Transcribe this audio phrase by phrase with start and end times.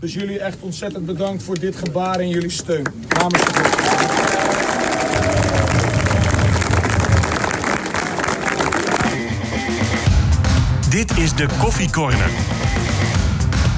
[0.00, 2.86] Dus jullie echt ontzettend bedankt voor dit gebaar en jullie steun.
[3.18, 3.84] Namens de.
[10.90, 12.30] Dit is de Koffie Corner.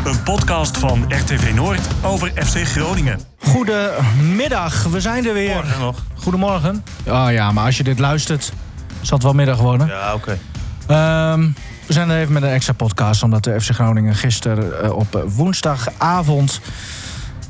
[0.04, 3.20] Een podcast van RTV Noord over FC Groningen.
[3.38, 5.54] Goedemiddag, we zijn er weer.
[5.54, 6.02] Morgen nog.
[6.14, 6.84] Goedemorgen.
[7.06, 8.52] Oh ja, maar als je dit luistert,
[9.00, 9.86] zal het wel middag worden.
[9.86, 10.38] Ja, oké.
[10.86, 11.48] Ehm,
[11.88, 15.24] we zijn er even met een extra podcast, omdat de FC Groningen gisteren eh, op
[15.26, 16.60] woensdagavond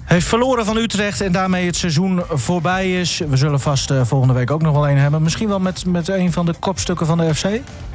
[0.04, 3.22] heeft verloren van Utrecht en daarmee het seizoen voorbij is.
[3.28, 5.22] We zullen vast eh, volgende week ook nog wel een hebben.
[5.22, 7.46] Misschien wel met, met een van de kopstukken van de FC.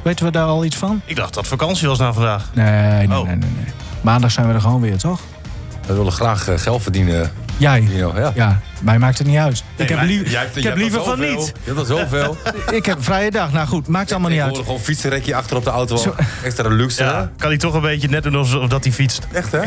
[0.02, 1.00] Weten we daar al iets van?
[1.04, 2.50] Ik dacht dat vakantie was na vandaag.
[2.54, 3.26] Nee, nee, Oh.
[3.26, 3.72] nee, nee, nee.
[4.00, 5.20] Maandag zijn we er gewoon weer, toch?
[5.86, 7.32] We willen graag eh, geld verdienen.
[7.56, 7.88] Jij.
[7.92, 8.32] Ja.
[8.34, 9.64] Ja, mij maakt het niet uit.
[9.76, 11.46] ik heb, lief- Jij ik heb liever van niet.
[11.46, 12.36] Je hebt al zoveel.
[12.78, 13.52] Ik heb vrije dag.
[13.52, 14.56] Nou goed, maakt allemaal niet uit.
[14.56, 15.96] Gewoon fietsenrekje achter op de auto.
[15.96, 16.14] Zo.
[16.44, 17.04] Extra luxe.
[17.04, 19.26] Ja, kan hij toch een beetje net doen alsof dat hij fietst.
[19.32, 19.60] Echt hè?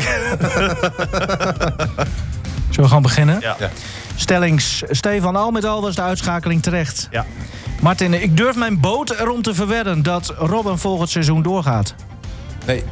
[2.70, 3.40] Zullen we gewoon beginnen?
[3.40, 3.56] Ja.
[3.58, 3.70] Ja.
[4.16, 7.08] Stellings Stefan, al met al was de uitschakeling terecht.
[7.10, 7.24] Ja.
[7.80, 11.94] Martin, ik durf mijn boot erom te verwedden dat Robin volgend seizoen doorgaat.
[12.66, 12.84] Nee.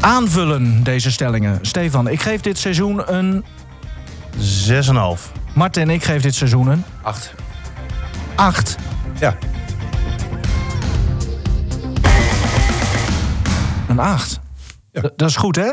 [0.00, 1.58] Aanvullen deze stellingen.
[1.62, 3.44] Stefan, ik geef dit seizoen een...
[4.38, 5.32] 6,5.
[5.54, 7.34] Martin, ik geef dit seizoen een Acht.
[8.34, 8.76] 8.
[9.20, 9.36] Ja.
[13.88, 14.40] Een 8.
[14.92, 15.00] Ja.
[15.16, 15.72] Dat is goed, hè?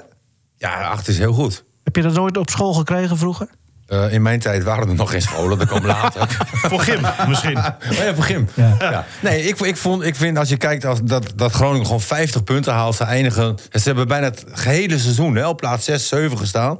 [0.57, 1.63] Ja, acht is heel goed.
[1.83, 3.47] Heb je dat nooit op school gekregen vroeger?
[3.87, 5.57] Eh, in mijn tijd waren er nog geen scholen.
[5.57, 6.27] Dat kwam later.
[6.51, 7.57] Voor Gim, misschien.
[7.57, 8.47] Oh ja, voor Gim.
[8.53, 8.75] Ja.
[8.79, 9.05] Ja.
[9.19, 12.43] Nee, ik, ik, vond, ik vind als je kijkt als dat, dat Groningen gewoon 50
[12.43, 12.95] punten haalt.
[12.95, 13.57] Ze eindigen.
[13.71, 16.77] Ze hebben bijna het gehele seizoen hè, op plaats 6, 7 gestaan.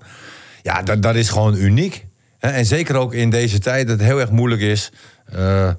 [0.66, 2.06] Ja, dat, dat is gewoon uniek.
[2.40, 4.92] En zeker ook in deze tijd dat het heel erg moeilijk is.
[5.26, 5.74] Eh, eh,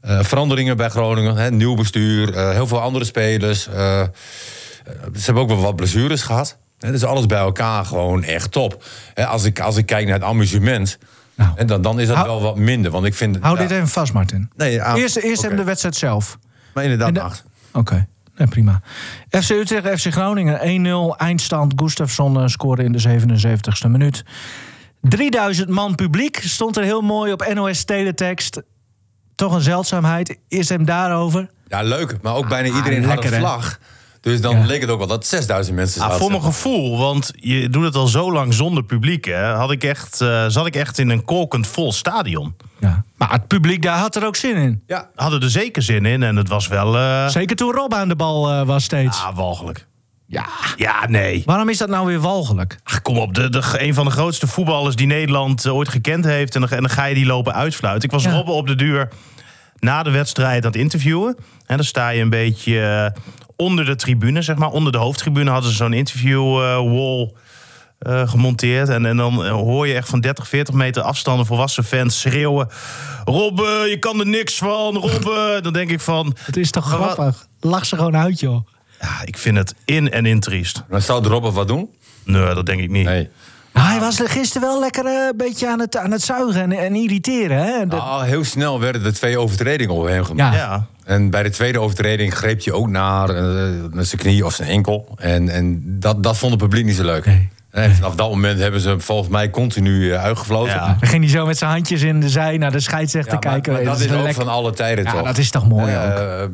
[0.00, 3.62] veranderingen bij Groningen, hè, nieuw bestuur, eh, heel veel andere spelers.
[3.62, 4.10] ze
[5.24, 6.58] hebben ook wel wat blessures gehad.
[6.78, 8.84] Hè, dus alles bij elkaar gewoon echt top.
[9.14, 10.98] Hè, als, ik, als ik kijk naar het amusement,
[11.34, 11.50] Nou.
[11.56, 12.90] hè, dan, dan is dat Hou- wel wat minder.
[12.90, 14.50] Want ik vind, Hou ja, dit even vast, Martin.
[14.56, 16.38] Nee, aan- Eerst, eerst even de wedstrijd zelf.
[16.74, 17.44] Maar inderdaad, En de- acht.
[17.72, 18.06] Oké,
[18.40, 18.80] nee, prima.
[19.42, 21.16] FC Utrecht, FC Groningen 1-0.
[21.16, 24.24] Eindstand Gustafsson eh, scoorde in de 77ste minuut.
[25.00, 28.62] 3000 man publiek stond er heel mooi op NOS Teletext.
[29.34, 30.38] Toch een zeldzaamheid.
[30.48, 31.50] Eerst hem daarover.
[31.66, 32.16] Ja, leuk.
[32.22, 33.68] Maar ook bijna iedereen had lekker, een hè?
[34.20, 34.64] Dus dan Ja.
[34.66, 36.20] leek het ook wel dat 6000 mensen Ah, zaten.
[36.22, 39.24] voor mijn gevoel, want je doet het al zo lang zonder publiek.
[39.24, 42.56] Hè, had ik echt, eh, zat ik echt in een kolkend vol stadion.
[42.80, 43.04] Ja.
[43.16, 44.82] Maar het publiek daar had er ook zin in.
[44.86, 46.96] Ja, Hadden er zeker zin in en het was wel...
[46.98, 49.22] eh Zeker toen Rob aan de bal eh, was steeds.
[49.22, 49.86] ah, walgelijk.
[50.26, 50.46] Ja.
[50.76, 51.42] Ja, nee.
[51.46, 52.78] Waarom is dat nou weer walgelijk?
[52.84, 56.54] Ach, kom op, de, de, een van de grootste voetballers die Nederland ooit gekend heeft.
[56.54, 58.04] En dan, en dan ga je die lopen uitfluiten.
[58.04, 58.30] Ik was Ja.
[58.32, 59.08] Robben op de duur
[59.78, 61.36] na de wedstrijd aan het interviewen.
[61.66, 63.12] En dan sta je een beetje
[63.60, 64.70] onder de tribune, zeg maar.
[64.70, 67.32] Onder de hoofdtribune hadden ze zo'n interview-wall
[68.00, 68.88] gemonteerd.
[68.88, 72.68] En, en dan eh, hoor je echt van 30, 40 meter afstanden volwassen fans schreeuwen...
[73.24, 75.62] Robben, je kan er niks van, Robben.
[75.62, 76.36] Dan denk ik van...
[76.38, 77.46] Het is toch grappig?
[77.60, 78.66] Lach ze gewoon uit, joh.
[79.00, 80.84] Ja, ik vind het in en in triest.
[80.88, 81.90] maar zou de Robben wat doen?
[82.24, 83.04] Nee, dat denk ik niet.
[83.04, 83.28] Nee.
[83.72, 86.62] Nou, hij was er gisteren wel lekker eh, een beetje aan het, aan het zuigen
[86.62, 87.56] en, en irriteren.
[87.58, 87.96] Hè?
[87.98, 90.56] Al heel snel werden er twee overtredingen op hem gemaakt.
[90.56, 90.86] Ja.
[91.04, 93.44] En bij de tweede overtreding greep hij ook naar, eh,
[93.90, 95.14] naar zijn knie of zijn enkel.
[95.16, 97.26] En, en dat, dat vond het publiek niet zo leuk.
[97.26, 97.48] Nee.
[97.70, 100.74] En vanaf dat moment hebben ze hem volgens mij continu uh, uitgefloten.
[100.74, 100.96] Ja.
[101.00, 103.72] Dan ging hij zo met zijn handjes in de zij naar de scheidsrechter Ja, kijken.
[103.72, 104.34] maar dat is ook lekker.
[104.34, 105.22] van alle tijden Ja, toch?
[105.22, 106.48] dat is toch mooi ook.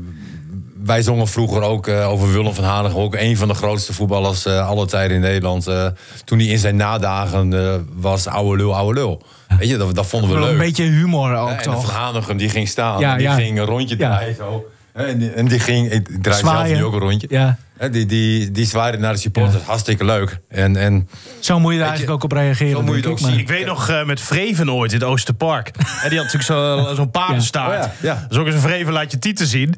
[0.87, 4.47] Wij zongen vroeger ook eh, over Willem van Hanegem, ook een van de grootste voetballers
[4.47, 5.67] eh alle tijden in Nederland.
[5.67, 5.87] Eh,
[6.25, 9.23] toen hij in zijn nadagen was, ouwe lul, ouwe lul.
[9.59, 10.51] Weet je, dat, dat vonden we leuk.
[10.51, 11.85] Een beetje humor ook, toch?
[11.85, 13.35] Van Hanegem die ging staan, Ja, die ja.
[13.35, 14.67] ging een rondje draaien zo.
[14.93, 17.27] En die, en die ging, ik draai zelf nu ook een rondje.
[17.31, 17.57] Ja.
[17.91, 20.39] Die, die, die naar de supporters, hartstikke leuk.
[20.49, 21.09] En, en
[21.41, 22.71] Zo moet je je, eigenlijk ook op reageren.
[22.77, 23.39] zo moet je ook zien.
[23.39, 25.71] Ik weet nog eh, met Vreven ooit in het Oosterpark.
[26.03, 27.73] En die had natuurlijk zo- zo'n paardenstaart.
[27.85, 27.85] Ja.
[27.85, 28.27] Oh ja, ja.
[28.29, 29.75] Dus ook eens een Vreven laat je tieten zien.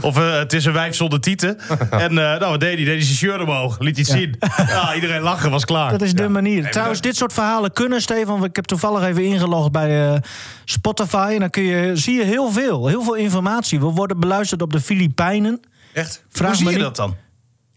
[0.00, 1.58] Of eh, het is een wijf zonder tieten.
[1.90, 2.84] en eh, nou, wat deed hij?
[2.84, 3.78] Deed hij zijn shirt omhoog.
[3.78, 4.38] Liet het zien.
[4.56, 5.90] Ja, iedereen lachen, was klaar.
[5.90, 6.70] Dat is de manier.
[6.70, 8.44] Trouwens, dit soort verhalen kunnen, Stefan.
[8.44, 10.18] Ik heb toevallig even ingelogd bij eh,
[10.64, 11.30] Spotify.
[11.34, 12.86] En dan kun je, zie je heel veel.
[12.86, 13.78] Heel veel informatie.
[13.80, 15.60] We worden beluisterd op de Filipijnen.
[15.92, 17.16] echt, Vraag Hoe zie je niet- dat dan?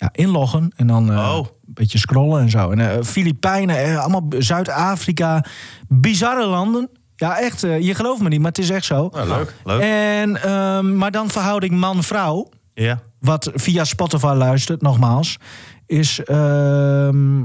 [0.01, 1.37] Ja, inloggen en dan eh, Oh.
[1.37, 2.71] een beetje scrollen en zo.
[2.71, 5.45] En eh, Filipijnen, eh, allemaal Zuid-Afrika.
[5.87, 6.89] Bizarre landen.
[7.15, 7.61] Ja, echt.
[7.61, 9.09] je gelooft me niet, maar het is echt zo.
[9.13, 9.53] nou, leuk.
[9.63, 9.81] Leuk.
[9.81, 12.49] En, ehm, maar dan verhouding man-vrouw.
[12.73, 12.99] Ja.
[13.19, 15.37] Wat via Spotify luistert, nogmaals.
[15.85, 17.43] Is ehm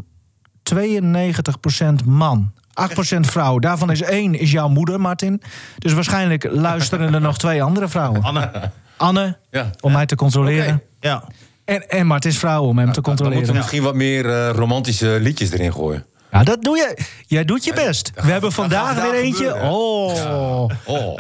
[0.62, 2.52] 92% man.
[2.72, 3.58] 8% vrouw.
[3.58, 5.42] Daarvan is één is jouw moeder, Martin.
[5.78, 8.22] Dus waarschijnlijk luisteren er nog twee andere vrouwen.
[8.22, 8.50] Anne.
[8.96, 9.70] Anne, Ja.
[9.80, 10.82] om mij te controleren.
[11.00, 11.24] Ja.
[11.64, 13.36] En, en maar het is vrouw om hem te Dan controleren.
[13.38, 16.04] moeten we misschien wat meer eh, romantische liedjes erin gooien.
[16.30, 16.96] Ja, dat doe je.
[17.26, 18.10] Jij doet je best.
[18.14, 19.54] We hebben vandaag weer eentje.
[19.54, 20.70] Oh.
[20.86, 21.18] Oh.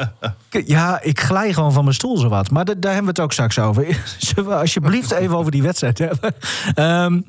[0.66, 2.50] Ja, ik glij gewoon van mijn stoel zowat.
[2.50, 3.86] Maar da- daar hebben we het ook straks over.
[4.18, 6.34] Zullen we alsjeblieft even over die wedstrijd hebben?
[6.74, 7.20] Ehm,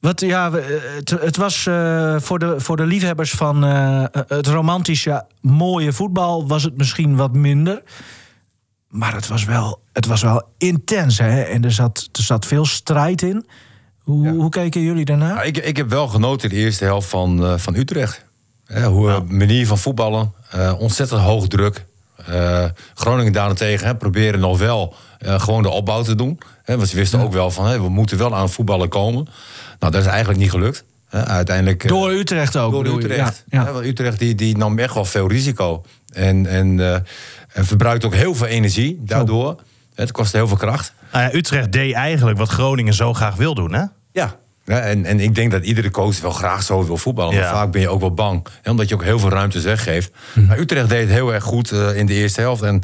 [0.00, 4.46] wat, ja, we- het, het was eh, voor, de, voor de liefhebbers van eh, het
[4.46, 6.46] romantische, mooie voetbal...
[6.48, 7.82] was het misschien wat minder.
[8.94, 11.18] Maar het was wel, het was wel intens.
[11.18, 11.42] Hè?
[11.42, 13.46] En er zat, er zat veel strijd in.
[13.98, 15.34] Hoe, hoe keken jullie daarna?
[15.34, 18.24] Nou, ik, ik heb wel genoten de eerste helft van, eh, van Utrecht.
[18.66, 21.84] Hoe eh, manier van voetballen, eh, ontzettend hoog druk.
[22.26, 22.64] Eh,
[22.94, 26.38] Groningen daarentegen hè, proberen nog wel gewoon de opbouw te doen.
[26.62, 29.28] Hè, want ze wisten ook wel van hè, we moeten wel aan voetballen komen.
[29.78, 30.84] Nou, dat is eigenlijk niet gelukt.
[31.14, 33.04] Hè, uiteindelijk, eh, Door Utrecht ook, Door bedoel je?
[33.04, 33.44] Utrecht.
[33.48, 33.80] Ja, ja.
[33.82, 35.84] Utrecht die, die nam echt wel veel risico.
[36.12, 36.94] En, en, eh,
[37.52, 39.60] en verbruikt ook heel veel energie daardoor.
[39.94, 40.92] Het kostte heel veel kracht.
[41.12, 43.84] Nou ja, Utrecht deed eigenlijk wat Groningen zo graag wil doen, hè?
[44.12, 44.36] Ja.
[44.64, 47.34] Ja, en, en ik denk dat iedere coach wel graag zo wil voetballen.
[47.34, 47.40] Ja.
[47.40, 48.46] Maar vaak ben je ook wel bang.
[48.62, 50.12] Hè, omdat je ook heel veel ruimtes weggeeft.
[50.32, 50.46] Mhm.
[50.46, 52.62] Maar Utrecht deed het heel erg goed eh, in de eerste helft.
[52.62, 52.82] En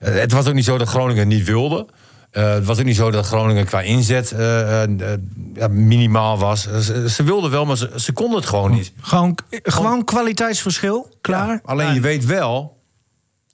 [0.00, 1.86] eh, het was ook niet zo dat Groningen niet wilde.
[2.34, 4.88] Eh, het was ook niet zo dat Groningen qua inzet eh, eh,
[5.70, 6.62] minimaal was.
[6.62, 8.92] Ze, ze wilden wel, maar ze, ze konden het gewoon niet.
[9.00, 11.48] Gewoon, gewoon kwaliteitsverschil, klaar?
[11.48, 12.82] Ja, alleen je weet wel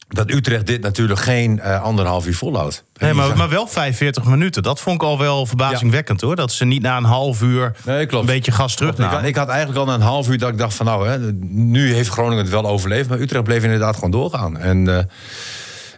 [0.08, 2.84] dat Utrecht dit natuurlijk geen anderhalf uur volhoudt.
[2.98, 4.62] Nee, maar, maar wel 45 minuten.
[4.62, 6.36] Dat vond ik al wel verbazingwekkend, hoor.
[6.36, 9.28] Dat ze niet na een half uur Nee, een beetje gas Ik had, terugnamen.
[9.28, 11.94] ik had eigenlijk al na een half uur dat ik dacht van nou, hè, nu
[11.94, 13.08] heeft Groningen het wel overleefd.
[13.08, 14.58] Maar Utrecht bleef inderdaad gewoon doorgaan.
[14.58, 15.08] En,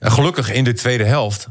[0.00, 1.49] en gelukkig in de tweede helft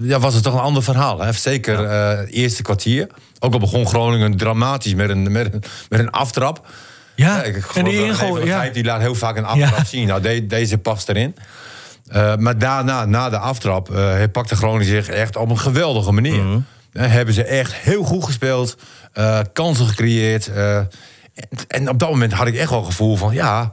[0.00, 1.20] ja, was het toch een ander verhaal.
[1.20, 1.32] Hè?
[1.32, 3.06] Zeker eh, het eerste kwartier.
[3.38, 6.66] Ook al begon Groningen dramatisch met een, met een, met een aftrap.
[7.14, 8.68] Ja, ik en die ingooi, ja.
[8.68, 9.84] Die laat heel vaak een aftrap Ja.
[9.84, 10.06] zien.
[10.06, 11.34] Nou, de- deze past erin.
[12.08, 16.42] Eh, maar daarna, na de aftrap, eh pakte Groningen zich echt op een geweldige manier.
[16.92, 18.76] Eh, hebben ze echt heel goed gespeeld,
[19.12, 20.46] eh, kansen gecreëerd.
[20.46, 20.88] eh, en,
[21.68, 23.72] en op dat moment had ik echt wel het gevoel van, ja,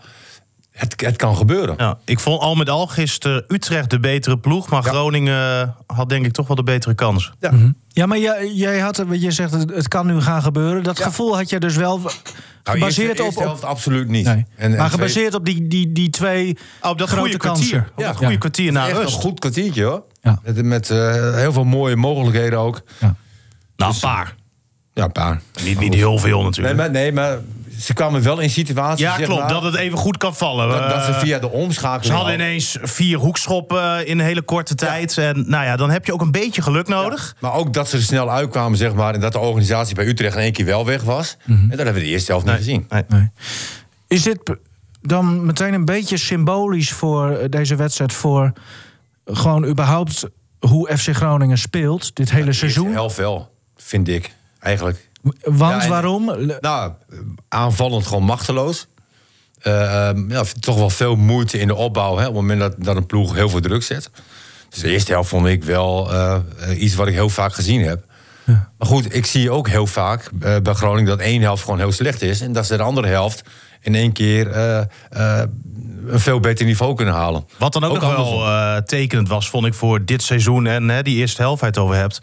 [0.78, 1.76] het, het kan gebeuren.
[1.78, 4.70] Ja, ik vond al met al gisteren Utrecht de betere ploeg.
[4.70, 7.34] Maar Groningen had denk ik toch wel de betere kansen.
[7.40, 7.52] Ja.
[7.88, 10.84] Ja, maar jij, jij had, wat je zegt, het, het kan nu gaan gebeuren.
[10.84, 12.10] Dat gevoel had je dus wel Nou,
[12.64, 13.26] gebaseerd op...
[13.26, 14.26] eerste op helft absoluut niet.
[14.26, 14.36] nee.
[14.36, 17.38] En- en maar twee- gebaseerd op die, die, die twee Oh, op dat grote goede
[17.38, 17.68] kansen.
[17.70, 17.92] kwartier.
[17.96, 18.08] Op Ja.
[18.08, 18.38] dat goede Ja.
[18.40, 19.16] kwartier na echt rust.
[19.16, 20.04] een goed kwartiertje hoor.
[20.22, 20.40] Ja.
[20.44, 22.82] Met, met eh, heel veel mooie mogelijkheden ook.
[23.00, 24.36] Nou, een paar.
[24.94, 25.42] Ja, een paar.
[25.64, 26.78] Niet, niet heel veel Nee natuurlijk.
[26.78, 27.38] maar, nee, maar
[27.80, 29.06] ze kwamen wel in situaties.
[29.06, 29.42] ja, zeg klopt.
[29.42, 30.68] maar, Dat het even goed kan vallen.
[30.70, 32.16] dat, dat ze Eh, via de Ze omschakeling.
[32.16, 35.18] hadden al- ineens vier hoekschoppen in een hele korte tijd.
[35.18, 37.36] En nou ja, dan heb je ook een beetje geluk nodig.
[37.40, 39.14] Maar ook dat ze er snel uitkwamen, zeg maar.
[39.14, 41.38] En dat de organisatie bij Utrecht in één keer wel weg was.
[41.44, 41.62] Mhm.
[41.62, 42.86] En dat hebben we de eerste helft niet gezien.
[42.90, 43.04] Nee.
[43.08, 43.30] Nee.
[44.08, 44.56] Is dit
[45.02, 48.14] dan meteen een beetje symbolisch voor eh, deze wedstrijd...
[48.14, 48.54] voor
[49.26, 50.26] gewoon überhaupt
[50.60, 52.94] hoe FC Groningen speelt, dit hele De eerste seizoen?
[52.94, 54.32] helft wel, vind ik.
[54.60, 55.07] Eigenlijk.
[55.44, 56.32] Want Ja, waarom?
[56.62, 56.92] Nou,
[57.50, 58.88] aanvallend gewoon machteloos.
[59.62, 62.18] Eh, ehm, ja, toch wel veel moeite in de opbouw.
[62.18, 64.10] Hè, op het moment dat, dat een ploeg heel veel druk zet.
[64.70, 66.38] Dus de eerste helft vond ik wel eh,
[66.78, 68.06] iets wat ik heel vaak gezien heb.
[68.78, 71.92] Maar goed, ik zie ook heel vaak eh, bij Groningen dat één helft gewoon heel
[71.92, 72.42] slecht is.
[72.42, 73.44] En dat ze de andere helft
[73.82, 75.44] in één keer eh, eh,
[76.08, 77.46] een veel beter niveau kunnen halen.
[77.58, 81.04] Wat dan ook, nog wel eh, tekenend was, vond ik voor dit seizoen en hè,
[81.04, 82.22] die eerste helft waar je het over hebt.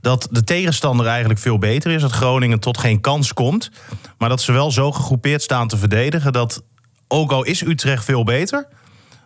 [0.00, 2.00] Dat de tegenstander eigenlijk veel beter is.
[2.02, 3.70] Dat Groningen tot geen kans komt.
[4.18, 6.32] Maar dat ze wel zo gegroepeerd staan te verdedigen.
[6.32, 6.62] Dat
[7.08, 8.66] ook al is Utrecht veel beter.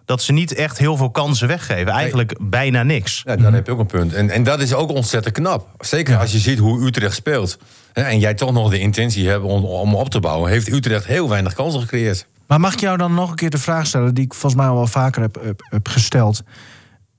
[0.04, 1.92] Dat ze niet echt heel veel kansen weggeven.
[1.92, 3.22] Eigenlijk bijna niks.
[3.25, 4.12] Ja, dan heb je ook een punt.
[4.12, 5.68] En, en dat is ook ontzettend knap.
[5.78, 7.58] Zeker als je ziet hoe Utrecht speelt.
[7.92, 10.50] Hè, En jij toch nog de intentie hebt om, om op te bouwen.
[10.50, 12.26] Heeft Utrecht heel weinig kansen gecreëerd.
[12.46, 14.14] Maar mag ik jou dan nog een keer de vraag stellen...
[14.14, 16.42] die ik volgens mij al wel vaker heb, heb, heb gesteld...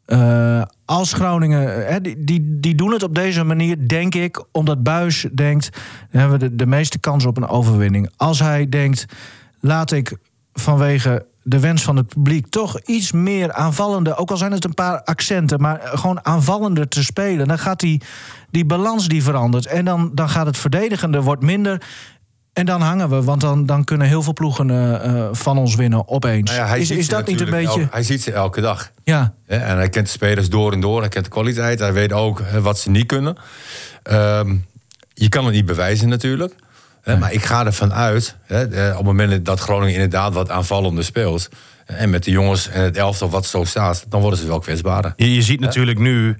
[0.05, 4.83] Eh, als Groningen, hè, die, die, die doen het op deze manier, denk ik, omdat
[4.83, 5.69] Buis denkt:
[6.11, 8.09] dan hebben we de, de meeste kans op een overwinning.
[8.17, 9.05] Als hij denkt:
[9.59, 10.17] laat ik
[10.53, 14.73] vanwege de wens van het publiek toch iets meer aanvallende, ook al zijn het een
[14.73, 18.01] paar accenten, maar gewoon aanvallender te spelen, dan gaat die,
[18.51, 19.65] die balans die verandert.
[19.65, 21.81] En dan, dan gaat het verdedigende wordt minder.
[22.55, 25.75] En dan hangen we, want dan, dan kunnen heel veel ploegen eh, eh, van ons
[25.75, 26.49] winnen opeens.
[26.51, 27.79] Nou ja, hij is ziet is ze dat niet een beetje.
[27.81, 28.91] el- hij ziet ze elke dag.
[29.03, 30.99] Ja, Hè, En hij kent de spelers door en door.
[30.99, 31.79] Hij kent de kwaliteit.
[31.79, 33.35] Hij weet ook wat ze niet kunnen.
[34.03, 34.55] Ehm,
[35.13, 36.55] je kan het niet bewijzen natuurlijk.
[37.01, 41.03] Hè, Maar ik ga ervan uit, hè, op het moment dat Groningen inderdaad wat aanvallender
[41.03, 41.49] speelt...
[41.85, 44.05] en met de jongens en het elftal wat zo staat...
[44.09, 45.13] dan worden ze wel kwetsbaarder.
[45.15, 46.37] Je, je ziet natuurlijk nu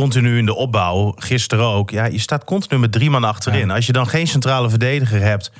[0.00, 1.90] continu in de opbouw, gisteren ook.
[1.90, 3.70] Ja, je staat continu met drie man achterin.
[3.70, 5.50] Als je dan geen centrale verdediger hebt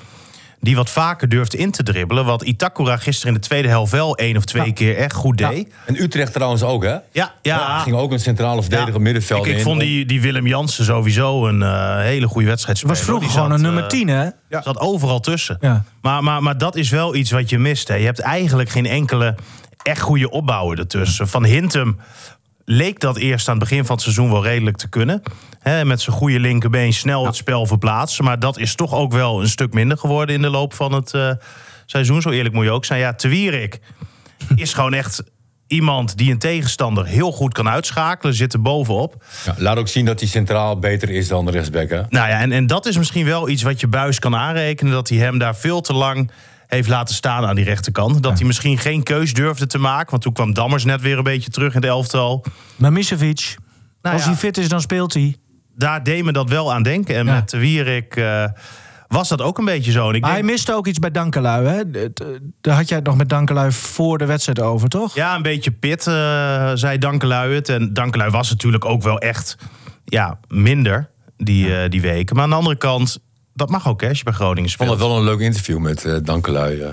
[0.61, 2.25] die wat vaker durft in te dribbelen.
[2.25, 5.73] Wat Itakura gisteren in de tweede helft wel één of twee keer echt goed deed.
[5.87, 6.91] En Utrecht trouwens ook, hè?
[6.91, 7.31] Ja, ja.
[7.43, 9.63] Ja, ging ook een centrale verdediger middenveld Ik, ik in.
[9.63, 13.61] vond die, die Willem Jansen sowieso een eh, hele goede wedstrijd was vroeger gewoon een
[13.61, 14.29] nummer eh, 10, hè?
[14.49, 14.63] Ja.
[14.63, 15.59] Zat overal tussen.
[16.03, 17.89] Maar, maar, maar dat is wel iets wat je mist.
[17.89, 17.95] Hè.
[17.95, 19.35] Je hebt eigenlijk geen enkele
[19.83, 21.29] echt goede opbouwer ertussen.
[21.29, 21.99] Van Hintem
[22.69, 25.23] leek dat eerst aan het begin van het seizoen wel redelijk te kunnen.
[25.85, 28.25] Met zijn goede linkerbeen snel het spel verplaatsen.
[28.25, 31.15] Maar dat is toch ook wel een stuk minder geworden in de loop van het
[31.15, 31.31] eh,
[31.87, 32.23] seizoen.
[32.23, 33.01] Zo eerlijk moet je ook zijn.
[33.01, 33.81] Ja, Te Wierik
[34.55, 35.23] is gewoon echt
[35.67, 38.35] iemand die een tegenstander heel goed kan uitschakelen.
[38.35, 39.25] Zit er bovenop.
[39.45, 42.03] Ja, laat ook zien dat hij centraal beter is dan de rechtsback, hè?
[42.09, 44.93] Nou ja, en, en dat is misschien wel iets wat je Buis kan aanrekenen.
[44.93, 46.31] Dat hij hem daar veel te lang
[46.67, 48.23] heeft laten staan aan die rechterkant.
[48.23, 50.11] Dat hij misschien geen keus durfde te maken.
[50.11, 52.45] Want toen kwam Dammers net weer een beetje terug in de elftal.
[52.77, 53.57] Maar Misevic,
[54.03, 54.31] Nou als ja.
[54.31, 55.37] hij fit is, dan speelt hij.
[55.77, 57.17] Daar deed me dat wel aan denken.
[57.17, 57.35] En Ja.
[57.35, 58.45] met Wierik eh,
[59.09, 60.09] was dat ook een beetje zo.
[60.09, 61.83] En ik Maar hij miste ook iets bij Dankelui, hè?
[62.61, 65.15] Daar had jij het nog met Dankelui voor de wedstrijd over, toch?
[65.15, 67.69] ja, een beetje pit, eh, zei Dankelui het.
[67.69, 69.57] En Dankelui was natuurlijk ook wel echt
[70.05, 72.35] ja, minder die, eh, die weken.
[72.35, 73.19] Maar aan de andere kant,
[73.57, 75.01] dat mag ook hè, als je bij Groningen Ik vond speelt.
[75.03, 76.81] het wel een leuk interview met eh Dankelui.
[76.81, 76.89] eh.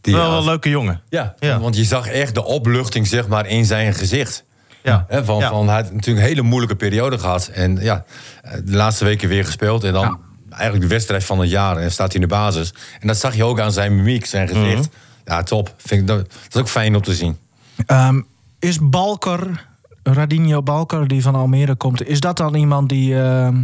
[0.00, 1.00] Die wel had- een leuke jongen.
[1.08, 1.60] Ja, Ja.
[1.60, 4.44] want je zag echt de opluchting zeg maar, in zijn gezicht.
[4.82, 5.04] Ja.
[5.08, 5.48] Hè, van, Ja.
[5.48, 7.46] van, hij had natuurlijk een hele moeilijke periode gehad.
[7.46, 8.04] En ja,
[8.42, 9.84] eh, de laatste weken weer gespeeld.
[9.84, 11.76] En dan eigenlijk de wedstrijd van het jaar.
[11.76, 12.74] En staat hij in de basis.
[13.00, 14.76] En dat zag je ook aan zijn mimiek, zijn gezicht.
[14.88, 14.88] Mhm.
[15.24, 15.74] Ja, top.
[15.76, 17.36] Vind ik, dat, dat is ook fijn om te zien.
[17.86, 18.20] Ehm,
[18.58, 19.66] is Balker,
[20.02, 22.06] Radinho Balker, die van Almere komt...
[22.06, 23.56] is dat dan iemand die, ehm,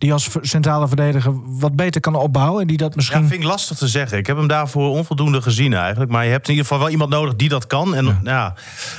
[0.00, 2.60] die als centrale verdediger wat beter kan opbouwen?
[2.60, 3.28] En die dat Ja, misschien...
[3.28, 4.18] vind ik lastig te zeggen.
[4.18, 6.10] Ik heb hem daarvoor onvoldoende gezien eigenlijk.
[6.10, 7.94] Maar je hebt in ieder geval wel iemand nodig die dat kan.
[7.94, 8.54] En, ja.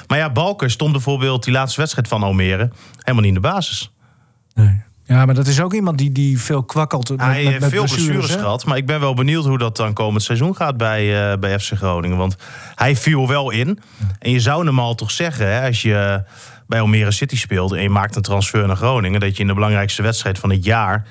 [0.08, 3.91] Maar ja, Balker stond bijvoorbeeld die laatste wedstrijd van Almere helemaal niet in de basis.
[4.53, 4.81] Nee.
[5.03, 8.36] Ja, maar dat is ook iemand die, die veel kwakkelt met, Hij heeft veel blessures,
[8.36, 8.65] gehad.
[8.65, 11.72] Maar ik ben wel benieuwd hoe dat dan komend seizoen gaat bij, eh, bij FC
[11.74, 12.17] Groningen.
[12.17, 12.36] Want
[12.75, 13.79] hij viel wel in.
[14.20, 16.24] En je zou normaal toch zeggen, hè, als je
[16.71, 17.71] bij Almere City speelt...
[17.71, 19.19] en je maakt een transfer naar Groningen...
[19.19, 21.05] dat je in de belangrijkste wedstrijd van het jaar...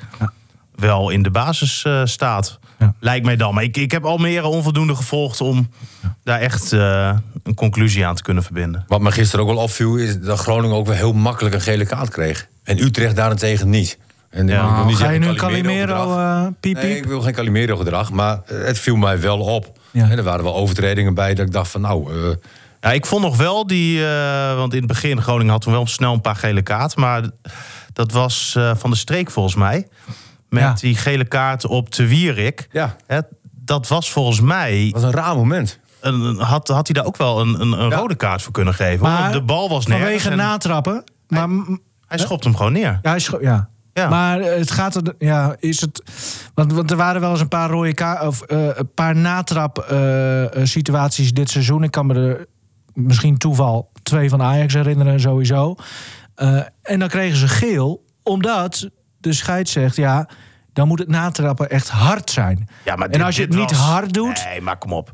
[0.74, 2.58] wel in de basis eh, staat.
[2.78, 2.94] Ja.
[3.00, 3.54] Lijkt mij dan.
[3.54, 5.40] Maar ik, ik heb Almere onvoldoende gevolgd...
[5.40, 5.68] om
[6.24, 8.84] daar echt eh, een conclusie aan te kunnen verbinden.
[8.88, 11.86] Wat me gisteren ook wel opviel, is dat Groningen ook wel heel makkelijk een gele
[11.86, 12.46] kaart kreeg.
[12.64, 13.98] En Utrecht daarentegen niet.
[14.30, 14.54] En Ja.
[14.54, 15.34] ik wil Nou, niet ga je nu.
[15.34, 19.78] Calimero uh, piep Nee, ik wil geen Calimero-gedrag, maar eh, het viel mij wel op.
[19.90, 20.10] Ja.
[20.10, 22.12] En er waren wel overtredingen bij dat ik dacht van nou...
[22.12, 22.36] eh,
[22.80, 24.06] Ja, ik vond nog wel die...
[24.06, 27.00] eh, want in het begin, Groningen had toen wel snel een paar gele kaarten.
[27.00, 27.22] Maar
[27.92, 29.88] dat was eh, van de streek volgens mij.
[30.48, 30.72] Met Ja.
[30.72, 32.68] die gele kaart op de Wierik.
[32.72, 33.18] ja, Hè,
[33.50, 34.82] dat was volgens mij...
[34.92, 35.78] dat was een raar moment.
[36.00, 37.96] Een, had, had hij daar ook wel een, een, een Ja.
[37.96, 39.10] rode kaart voor kunnen geven.
[39.22, 39.32] hoor.
[39.32, 40.06] De bal was nergens.
[40.08, 41.04] Vanwege en natrappen.
[41.28, 41.48] Maar,
[42.06, 42.98] Hij schopt hem gewoon neer.
[43.02, 43.68] ja, hij scho- ja.
[43.92, 44.08] Ja.
[44.08, 46.02] Maar eh, het gaat er, ja, is het,
[46.54, 50.44] want, want er waren wel eens een paar rode ka of een paar natrap eh,
[50.62, 51.82] situaties dit seizoen.
[51.82, 52.46] Ik kan me er
[52.94, 55.74] misschien toeval twee van Ajax herinneren sowieso.
[56.34, 60.28] Eh, en dan kregen ze geel, omdat de scheid zegt ja,
[60.72, 62.68] dan moet het natrappen echt hard zijn.
[62.84, 65.12] Ja, maar en als je het niet was- hard doet, Nee, maar kom op.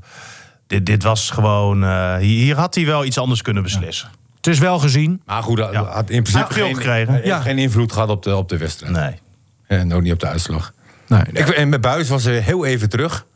[0.66, 1.84] Dit, dit was gewoon...
[1.84, 4.08] eh, hier, had hij wel iets anders kunnen beslissen.
[4.36, 5.22] het is wel gezien.
[5.26, 5.84] Maar goed, dat Ja.
[5.84, 7.24] had in principe geen, gekregen.
[7.24, 7.40] Ja.
[7.40, 8.92] geen invloed gehad op de, op de wedstrijd.
[8.92, 9.20] Nee.
[9.66, 10.72] En ook niet op de uitslag.
[11.08, 13.26] Nee, Ik, en met Buis was er heel even terug.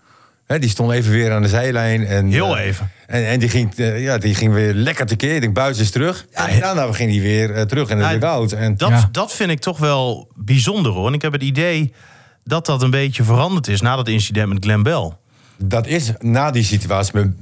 [0.50, 2.07] Hè, die stond even weer aan de zijlijn.
[2.07, 2.90] En, Heel eh, even.
[3.07, 5.35] En, en die, ging, eh, ja, die ging weer lekker tekeer.
[5.35, 6.26] Ik denk, Buis is terug.
[6.33, 8.52] Ja, en daarna ging hij weer eh, terug in de Ja, dugout.
[8.52, 9.09] En Dat, Ja.
[9.12, 11.07] dat vind ik toch wel bijzonder hoor.
[11.07, 11.92] En ik heb het idee
[12.45, 15.12] dat dat een beetje veranderd is na dat incident met Glenn Bell.
[15.59, 17.35] dat is na die situatie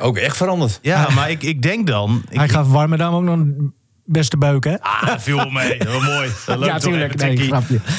[0.00, 0.78] ook echt veranderd.
[0.82, 2.22] Ja, maar ik, ik denk dan.
[2.30, 4.80] Ik, Hij gaf Warmerdam ook nog een beste beuk, hè?
[4.80, 5.76] Ah, dat viel wel mee.
[5.88, 6.30] Heel mooi.
[6.46, 7.14] Leuk Ja, tuurlijk.
[7.16, 7.48] Nee.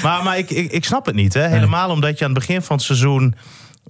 [0.03, 1.33] Maar, maar ik, ik, ik snap het niet.
[1.33, 1.47] Hè?
[1.47, 3.35] Helemaal omdat je aan het begin van het seizoen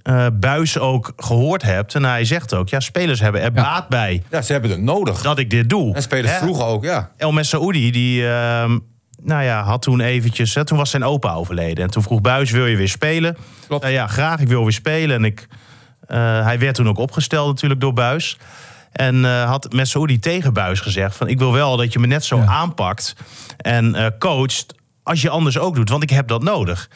[0.04, 1.94] eh Buis ook gehoord hebt.
[1.94, 5.22] En hij zegt ook, ja, spelers hebben er baat bij Ja, ze hebben het nodig.
[5.22, 5.94] dat ik dit doe.
[5.94, 6.38] En spelers Hè?
[6.38, 7.10] vroegen ook, ja.
[7.16, 8.78] El Messaoudi, die ehm,
[9.22, 10.54] nou ja, had toen eventjes...
[10.54, 11.84] Hè, toen was zijn opa overleden.
[11.84, 13.36] En toen vroeg Buis, wil je weer spelen?
[13.66, 13.82] Klopt.
[13.82, 15.16] Nou ja, graag, ik wil weer spelen.
[15.16, 15.46] En ik,
[16.06, 18.38] eh, hij werd toen ook opgesteld natuurlijk door Buis.
[18.92, 21.16] En eh, had Messaoudi tegen Buis gezegd...
[21.16, 22.44] van ik wil wel dat je me net zo Ja.
[22.46, 23.14] aanpakt
[23.56, 24.66] en eh, coacht...
[25.02, 26.90] als je anders ook doet, want ik heb dat nodig.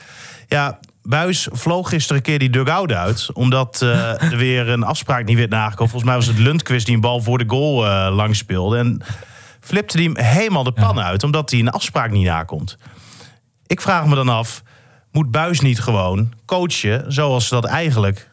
[0.49, 3.33] Ja, Buis vloog gisteren een keer die dugout uit...
[3.33, 5.91] omdat eh, er weer een afspraak niet werd nagekomen.
[5.91, 8.79] Volgens mij was het Lundqvist die een bal voor de goal eh, langs speelde.
[8.79, 9.03] En
[9.61, 11.23] flipte hij hem helemaal de pan uit...
[11.23, 12.79] omdat hij een afspraak niet nakomt.
[13.67, 14.63] Ik vraag me dan af,
[15.13, 17.13] moet Buis niet gewoon coachen...
[17.13, 18.31] zoals ze dat eigenlijk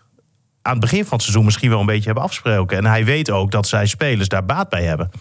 [0.61, 2.77] aan het begin van het seizoen misschien wel een beetje hebben afgesproken.
[2.77, 5.11] En hij weet ook dat zij spelers daar baat bij hebben.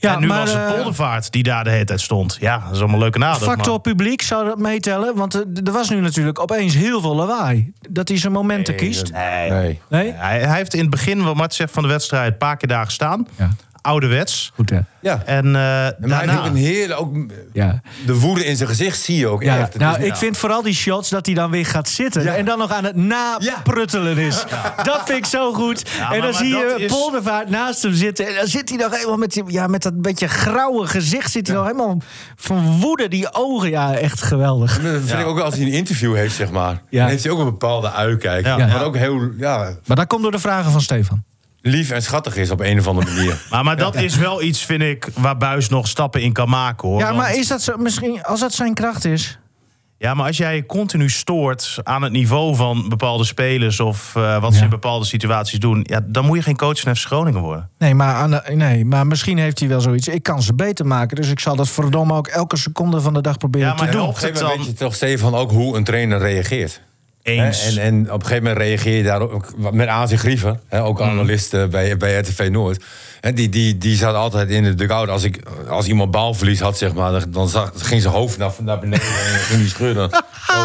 [0.00, 2.36] Ja, en nu maar, was het eh, Poldervaart die daar de hele tijd stond.
[2.40, 3.42] Ja, dat is allemaal leuke naden.
[3.42, 5.14] Factor publiek zou dat meetellen?
[5.14, 7.72] Want eh, er was nu natuurlijk opeens heel veel lawaai.
[7.88, 9.12] Dat hij zijn momenten kiest.
[9.12, 9.50] Nee.
[9.50, 9.80] Nee.
[9.88, 10.12] Nee?
[10.12, 12.32] Hij, hij heeft in het begin, wat Mart zegt, van de wedstrijd...
[12.32, 13.26] een paar keer daar gestaan.
[13.36, 13.50] Ja.
[13.80, 14.52] Ouderwets.
[14.54, 14.78] Goed, hè?
[15.00, 15.22] Ja.
[15.24, 16.38] En uh, Maar hij heeft daarna...
[16.40, 17.16] ook een hele, ook
[17.52, 17.80] Ja.
[18.06, 19.72] de woede in zijn gezicht zie je ook Ja, echt.
[19.72, 22.22] Het nou, ik vind vooral die shots dat hij dan weer gaat zitten.
[22.22, 22.34] Ja.
[22.34, 24.44] En dan nog aan het napruttelen is.
[24.82, 25.84] Dat vind ik zo goed.
[25.98, 28.26] maar- en dan maar zie je is- Poldervaart naast hem zitten.
[28.28, 31.30] En dan zit hij nog helemaal met, die- ja, met dat beetje grauwe gezicht.
[31.32, 31.98] Zit hij nog helemaal
[32.36, 33.70] van woede, die ogen.
[33.70, 34.80] Ja, echt geweldig.
[34.82, 36.82] Dat vind ik ook als hij een interview heeft, zeg maar.
[36.88, 37.00] Ja.
[37.00, 38.46] Dan heeft hij ook een bepaalde uitkijk.
[38.46, 38.56] Ja.
[38.56, 38.80] Maar Ja.
[38.82, 41.24] ook heel ja, Maar dat komt door de vragen van Stefan.
[41.68, 43.36] Lief en schattig is op een of andere manier.
[43.50, 46.88] Maar, maar dat is wel iets, vind ik, waar Buis nog stappen in kan maken,
[46.88, 46.98] hoor.
[46.98, 49.38] Ja, Want- maar is dat zo, misschien, als dat zijn kracht is...
[50.00, 53.80] Ja, maar als jij je continu stoort aan het niveau van bepaalde spelers...
[53.80, 55.80] of eh, wat ze in bepaalde situaties doen...
[55.88, 57.70] Ja, dan moet je geen coach van FC Groningen worden.
[57.78, 60.08] Nee maar, aan de- nee, maar misschien heeft hij wel zoiets.
[60.08, 63.20] Ik kan ze beter maken, dus ik zal dat verdomme ook elke seconde van de
[63.20, 64.00] dag proberen Ja, maar te doen.
[64.02, 66.80] op een gegeven moment weet je toch, Stefan, ook hoe een trainer reageert.
[67.28, 67.76] Eens.
[67.76, 70.98] En, en op een gegeven moment reageer je daar ook met Azi Grieven, hè, ook
[71.00, 71.08] Mm.
[71.08, 72.84] analist eh, bij, bij RTV Noord.
[73.20, 75.08] Hè, die, die, die zat altijd in de dugout.
[75.08, 78.50] Als, ik, als iemand balverlies had, zeg maar, dan, dan zag, ging zijn hoofd naar,
[78.60, 80.10] naar beneden en ging die schudden.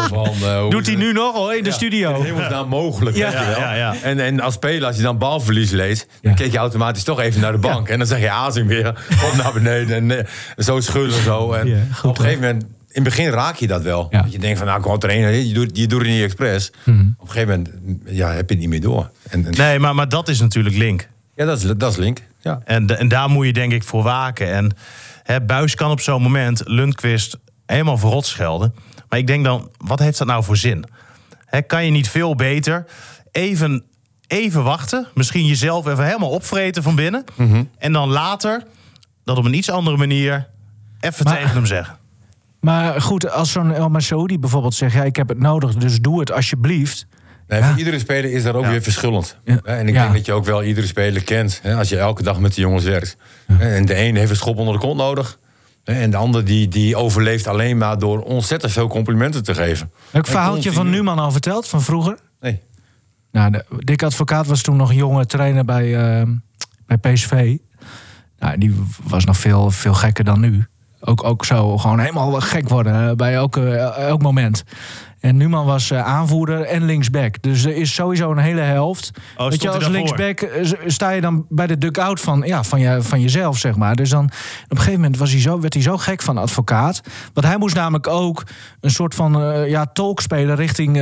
[0.08, 2.22] Van, eh, Doet hij nu nog al in de Ja, studio?
[2.22, 3.30] hemelsnaam mogelijk, Ja.
[3.32, 3.94] Ja, ja.
[4.02, 6.06] En, en als speler, als je dan balverlies leest...
[6.22, 7.88] dan kijk je automatisch toch even naar de bank.
[7.88, 8.88] En dan zeg je Azing weer,
[9.30, 9.96] op naar beneden.
[9.96, 10.24] En eh,
[10.56, 11.52] zo schudden zo.
[11.52, 14.06] En op een gegeven moment, in het begin raak je dat wel.
[14.10, 14.22] Ja.
[14.22, 15.30] Dat je denkt van, nou, ik word trainer.
[15.32, 16.72] Je doet, je doet het niet expres.
[16.84, 17.00] Mhm.
[17.18, 19.10] Op een gegeven moment ja, heb je het niet meer door.
[19.28, 21.08] En, en- Nee, maar, maar dat is natuurlijk link.
[21.34, 22.22] Ja, dat is, dat is link.
[22.40, 22.60] Ja.
[22.64, 24.52] En, en daar moet je denk ik voor waken.
[24.52, 24.76] En
[25.22, 28.74] hè, Buis kan op zo'n moment Lundqvist helemaal verrot schelden.
[29.08, 30.84] Maar ik denk dan, wat heeft dat nou voor zin?
[31.44, 32.84] Hè, kan je niet veel beter
[33.32, 33.84] even,
[34.26, 35.06] even wachten?
[35.14, 37.24] Misschien jezelf even helemaal opvreten van binnen.
[37.78, 38.62] En dan later
[39.24, 40.46] dat op een iets andere manier
[41.00, 41.96] even Maar- tegen hem zeggen.
[42.64, 44.94] Maar goed, als zo'n El Masoudi bijvoorbeeld zegt...
[44.94, 47.06] Ja, ik heb het nodig, dus doe het alsjeblieft.
[47.48, 47.68] Nee, Ja.
[47.68, 48.70] voor iedere speler is daar ook Ja.
[48.70, 49.38] weer verschillend.
[49.44, 49.58] Ja.
[49.64, 50.02] En ik Ja.
[50.02, 51.60] denk dat je ook wel iedere speler kent.
[51.62, 53.16] Hè, als je elke dag met de jongens werkt.
[53.52, 55.38] Hè, En de een heeft een schop onder de kont nodig.
[55.84, 59.90] hè, En de ander die, die overleeft alleen maar door ontzettend veel complimenten te geven.
[60.10, 60.90] Heb ik verhaaltje van.
[60.90, 62.18] Numan al verteld, van vroeger?
[62.40, 62.60] Nee.
[63.32, 66.26] Nou, de, Dick Advocaat was toen nog een jonge trainer bij, eh,
[66.86, 67.56] bij PSV.
[68.38, 70.66] Nou, die was nog veel, veel gekker dan nu.
[71.06, 74.64] Ook, ook zo gewoon helemaal gek worden eh, bij elke, eh, elk moment.
[75.20, 77.42] En Numan was eh, aanvoerder en linksback.
[77.42, 79.10] Dus er is sowieso een hele helft.
[79.36, 80.48] Oh, Weet je, als linksback
[80.86, 83.96] sta je dan bij de dugout van, ja, van, je, van jezelf, zeg maar.
[83.96, 84.30] Dus dan op
[84.68, 87.00] een gegeven moment was hij zo, werd hij zo gek van advocaat.
[87.32, 88.42] Want hij moest namelijk ook
[88.80, 89.32] een soort van
[89.68, 90.96] ja, talk spelen richting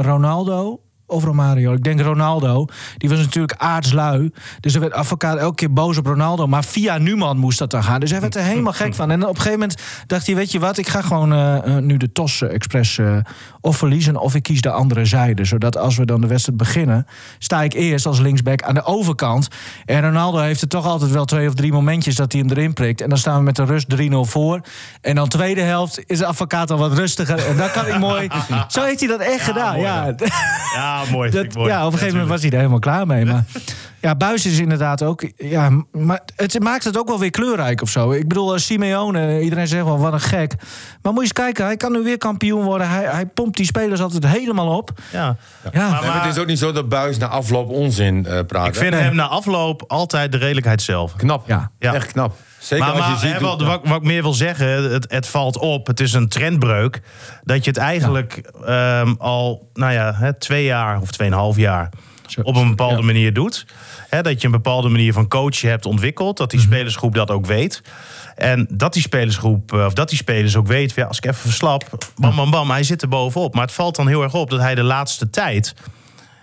[0.00, 0.80] Ronaldo.
[1.10, 1.72] Of Romario.
[1.72, 2.66] Ik denk Ronaldo.
[2.96, 4.30] Die was natuurlijk aardslui.
[4.60, 6.46] Dus er werd advocaat elke keer boos op Ronaldo.
[6.46, 8.00] Maar via Numan moest dat dan gaan.
[8.00, 9.10] Dus hij werd er helemaal gek van.
[9.10, 11.82] En op een gegeven moment dacht hij: Weet je wat, ik ga gewoon eh, eh,
[11.82, 13.16] nu de TOS eh, expres eh,
[13.60, 14.16] of verliezen.
[14.16, 15.44] of ik kies de andere zijde.
[15.44, 17.06] Zodat als we dan de wedstrijd beginnen.
[17.38, 19.48] sta ik eerst als linksback aan de overkant.
[19.84, 22.72] En Ronaldo heeft er toch altijd wel twee of drie momentjes dat hij hem erin
[22.72, 23.00] prikt.
[23.00, 24.60] En dan staan we met de rust 3-0 voor.
[25.00, 27.46] En dan tweede helft is de advocaat al wat rustiger.
[27.46, 28.28] En dan kan ik mooi.
[28.68, 29.72] Zo heeft hij dat echt gedaan.
[29.74, 30.14] mooi, ja.
[30.74, 31.30] Ja, mooi.
[31.30, 31.68] Dat, mooi.
[31.70, 33.24] ja, op een gegeven moment was hij er helemaal klaar mee.
[33.24, 33.44] Maar
[34.00, 35.24] ja, Buis is inderdaad ook.
[35.36, 38.10] Ja, maar het maakt het ook wel weer kleurrijk of zo.
[38.12, 40.54] Ik bedoel, eh, Simeone, iedereen zegt wel wat een gek.
[41.02, 42.88] Maar moet je eens kijken, hij kan nu weer kampioen worden.
[42.88, 44.90] Hij, hij pompt die spelers altijd helemaal op.
[45.12, 45.36] Ja.
[45.72, 48.66] Ja, Maar- het is ook niet zo dat Buis na afloop onzin eh praat.
[48.66, 51.16] Ik vind hem na afloop altijd de redelijkheid zelf.
[51.16, 51.46] knap.
[51.48, 51.70] Ja.
[51.78, 51.94] Ja.
[51.94, 52.36] Echt knap.
[52.58, 53.32] Zeker Maar, als maar je ziet...
[53.32, 55.86] hè, hoe- wat, wat, wat ik meer wil zeggen, het, het valt op.
[55.86, 57.00] Het is een trendbreuk.
[57.42, 61.90] Dat je het eigenlijk ehm, al nou ja, hè, twee jaar of tweeënhalf jaar
[62.26, 63.02] Zo- op een bepaalde ja.
[63.04, 63.66] manier doet.
[64.08, 66.36] Hè, dat je een bepaalde manier van coachen hebt ontwikkeld.
[66.36, 66.56] Dat Mhm.
[66.56, 67.82] die spelersgroep dat ook weet.
[68.34, 71.24] En dat die spelersgroep, eh, of dat die spelers ook weten, van, ja, als ik
[71.24, 71.84] even verslap,
[72.16, 73.54] bam, bam, bam, hij zit er bovenop.
[73.54, 75.74] Maar het valt dan heel erg op dat hij de laatste tijd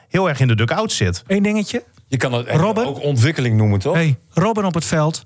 [0.10, 1.24] heel erg in de dugout zit.
[1.28, 1.84] Eén dingetje.
[2.08, 3.94] Je kan het ook ontwikkeling noemen, toch?
[3.96, 5.26] Hey, Robin op het veld.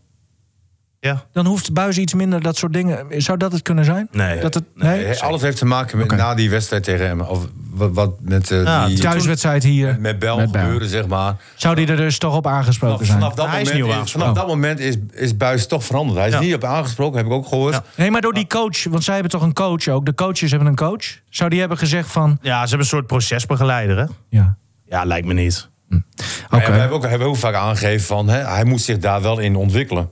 [1.02, 1.24] Ja.
[1.32, 3.22] Dan hoeft Buis iets minder dat soort dingen.
[3.22, 4.08] Zou dat het kunnen zijn?
[4.12, 4.40] Nee.
[4.40, 5.04] Dat het, nee?
[5.06, 7.22] Nee, alles heeft te maken met na die wedstrijd tegen hem.
[7.22, 9.00] Of wat, wat met eh, Ja, die...
[9.00, 9.98] Thuiswedstrijd hier.
[10.00, 11.36] Met Bel Met gebeuren, zeg maar.
[11.56, 13.20] Zou die er dus toch op aangesproken Vanaf, zijn?
[13.20, 14.28] vanaf dat Hij is moment, niet is, aangesproken.
[14.30, 16.18] vanaf dat moment is, is Buis toch veranderd.
[16.18, 16.40] Hij is Ja.
[16.40, 17.74] niet op aangesproken, heb ik ook gehoord.
[17.74, 17.84] Ja.
[17.96, 20.06] Nee, maar door die coach, want zij hebben toch een coach ook.
[20.06, 21.06] De coaches hebben een coach.
[21.30, 22.38] Zou die hebben gezegd van.
[22.42, 24.06] Ja, ze hebben een soort procesbegeleider, hè?
[24.30, 25.70] Ja, Ja, lijkt me niet.
[25.90, 29.40] Ja, we hebben ook, hebben ook vaak aangegeven van hè, hij moet zich daar wel
[29.40, 30.10] in ontwikkelen.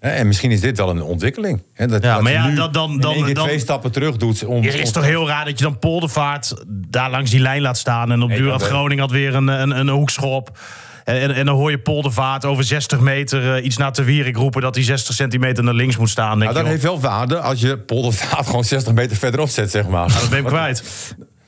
[0.00, 1.62] Hè, en misschien is dit wel een ontwikkeling.
[1.72, 2.06] Hè, dat, Mhm.
[2.08, 4.44] Ja, dat maar ja, dat- dan- dan- dan- twee stappen terug doet.
[4.44, 7.78] Om, Het is toch heel raar dat je dan Poldervaart daar langs die lijn laat
[7.78, 8.12] staan.
[8.12, 8.70] En op duur dat had.
[8.70, 10.58] Groningen had weer een, een, een hoekschop.
[11.04, 14.02] En, en, dan hoor je Paul de Vaart over 60 meter eh, iets naar te
[14.04, 14.60] Wierik roepen...
[14.62, 16.38] dat hij 60 centimeter naar links moet staan.
[16.38, 19.70] Denk Nou, dat je, heeft wel waarde als je Poldervaart gewoon 60 meter verderop zet,
[19.70, 20.08] zeg maar.
[20.08, 20.82] dat ben ik kwijt.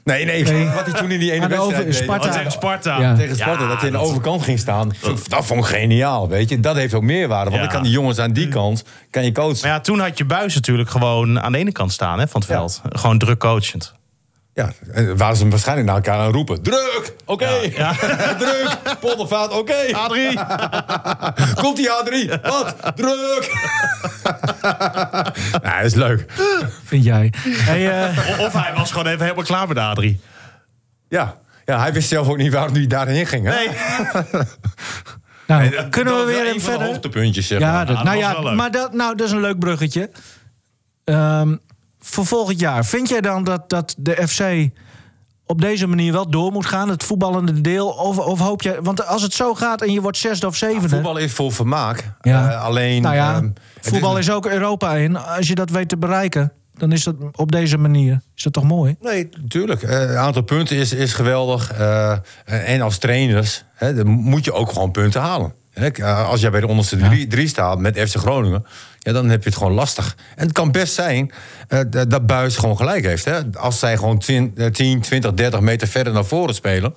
[0.04, 1.94] Nee, nee, wat hij toen in die ene wedstrijd over- deed.
[1.94, 2.26] Sparta.
[2.28, 3.00] Oh, tegen Sparta.
[3.00, 3.14] Ja.
[3.14, 4.92] tegen Sparta, dat hij aan de overkant ging staan.
[5.28, 6.60] Dat vond ik geniaal, weet je.
[6.60, 7.68] Dat heeft ook meerwaarde, want Ja.
[7.68, 9.58] dan kan die jongens aan die kant kan je coachen.
[9.62, 12.40] Maar ja, toen had je Buis natuurlijk gewoon aan de ene kant staan hè, van
[12.40, 12.56] het Ja.
[12.56, 12.82] veld.
[12.88, 13.94] Gewoon druk coachend.
[14.54, 16.62] Ja, en waren ze hem waarschijnlijk naar elkaar aan het roepen.
[16.62, 17.14] Druk!
[17.24, 17.48] Oké!
[17.76, 17.92] Ja.
[18.38, 18.78] Druk!
[19.00, 19.92] Poldervaart, oké!
[19.92, 20.38] Adrie!
[21.62, 22.40] Komt die A3?
[22.42, 22.76] Wat?
[22.94, 23.52] Druk!
[25.62, 26.24] dat is leuk.
[26.84, 27.32] Vind jij?
[27.48, 30.20] Hey, eh, Of hij was gewoon even helemaal klaar met Adrie.
[31.08, 31.36] Ja.
[31.64, 33.46] ja, hij wist zelf ook niet waarom hij daarheen ging.
[33.46, 33.54] Hè?
[33.54, 33.68] Nee.
[35.46, 36.86] nou, Dat kunnen we weer een de verder?
[36.86, 37.86] hoogtepuntjes, zeg Ja, maar.
[37.86, 40.10] dat, dat nou ja, maar dat, nou, dat is een leuk bruggetje.
[41.04, 41.56] Ehm,
[42.04, 44.70] voor volgend jaar, vind jij dan dat, dat de FC
[45.46, 47.88] op deze manier wel door moet gaan, het voetballende deel?
[47.88, 50.88] Of, of hoop je, want als het zo gaat en je wordt zesde of zevende.
[50.88, 52.12] Voetbal is voor vermaak.
[52.20, 52.50] Ja.
[52.50, 53.02] Eh, alleen...
[53.02, 55.16] nou ja, ehm, voetbal is, ook Europa in.
[55.16, 58.20] Als je dat weet te bereiken, dan is dat op deze manier.
[58.36, 58.96] Is dat toch mooi?
[59.00, 59.82] Nee, natuurlijk.
[59.82, 61.72] Een aantal punten is, is geweldig.
[61.72, 65.54] Eh, en als trainers hè, dan moet je ook gewoon punten halen.
[65.70, 68.64] Hè, eh, als jij bij de onderste drie, drie staat met FC Groningen...
[69.04, 70.16] Ja, dan heb je het gewoon lastig.
[70.36, 71.32] En het kan best zijn
[71.68, 73.24] eh, dat- dat Buis gewoon gelijk heeft.
[73.24, 73.40] Hè.
[73.58, 76.94] Als zij gewoon 10, 10, 20, 30 meter verder naar voren spelen...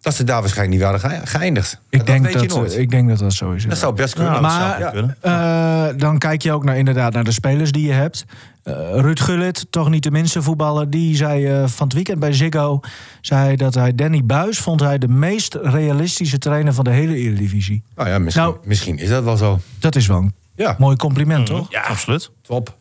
[0.00, 1.72] dat ze daar waarschijnlijk niet waren ge- geëindigd.
[1.90, 2.78] Ik, dat denk weet dat, je nooit.
[2.78, 3.64] ik denk dat dat zo is.
[3.66, 4.32] dat zou best kunnen.
[4.32, 5.16] Ja, dat maar kunnen.
[5.20, 8.24] eh, dan kijk je ook naar, inderdaad naar de spelers die je hebt.
[8.62, 12.32] Eh Ruud Gullit, toch niet de minste voetballer, die zei eh, van het weekend bij
[12.32, 12.80] Ziggo...
[13.20, 17.82] zei dat hij Danny Buis vond hij de meest realistische trainer van de hele Eredivisie.
[17.96, 19.60] Nou ja, misschien, Nou- misschien is dat wel zo.
[19.78, 21.66] Dat is wel een Ja, mooi compliment, toch?
[21.70, 22.30] Ja, absoluut.
[22.42, 22.76] top.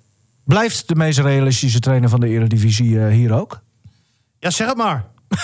[0.45, 3.61] Blijft de meest realistische trainer van de Eredivisie eh, hier ook?
[4.39, 5.05] Ja, zeg het maar.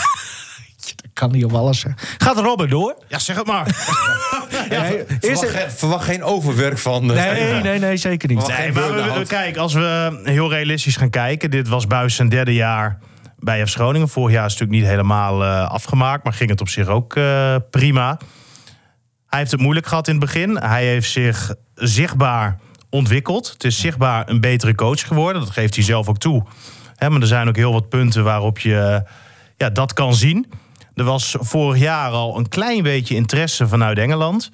[0.95, 2.01] Dat kan niet op alles zeggen.
[2.17, 2.95] Gaat Robben door?
[3.07, 3.67] Ja, zeg het maar.
[4.69, 7.13] Nee, eerst- Verwacht, geen- verwacht geen overwerk van...
[7.13, 8.47] eh, nee, nee, nee, zeker niet.
[8.47, 11.51] Nee, maar we- kijk, als we heel realistisch gaan kijken...
[11.51, 12.99] dit was Buis zijn derde jaar
[13.39, 14.09] bij FC Groningen.
[14.09, 16.23] Vorig jaar is het natuurlijk niet helemaal eh, afgemaakt...
[16.23, 18.17] maar ging het op zich ook eh, prima.
[19.33, 20.57] Hij heeft het moeilijk gehad in het begin.
[20.57, 23.49] Hij heeft zich zichtbaar ontwikkeld.
[23.53, 25.41] Het is zichtbaar een betere coach geworden.
[25.41, 26.43] Dat geeft hij zelf ook toe.
[26.99, 29.03] Maar er zijn ook heel wat punten waarop je
[29.57, 30.51] ja, dat kan zien.
[30.95, 34.51] Er was vorig jaar al een klein beetje interesse vanuit Engeland.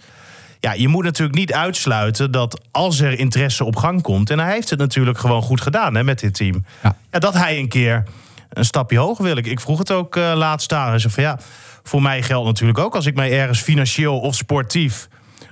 [0.60, 4.30] Ja, je moet natuurlijk niet uitsluiten dat als er interesse op gang komt...
[4.30, 6.66] en hij heeft het natuurlijk gewoon goed gedaan hè, met dit team...
[6.84, 6.96] Ja.
[7.12, 7.20] Ja.
[7.20, 8.04] dat hij een keer
[8.50, 9.38] een stapje hoger wil.
[9.38, 10.90] Ik, ik vroeg het ook eh, laatst aan.
[10.90, 11.40] Hij zei van ja,
[11.84, 12.96] voor mij geldt natuurlijk ook...
[12.96, 15.08] als ik mij ergens financieel of sportief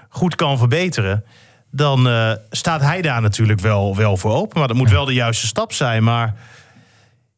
[0.10, 1.24] goed kan verbeteren...
[1.72, 4.60] dan eh, staat hij daar natuurlijk wel, wel voor open.
[4.60, 6.04] Maar dat moet wel de juiste stap zijn.
[6.04, 6.36] Maar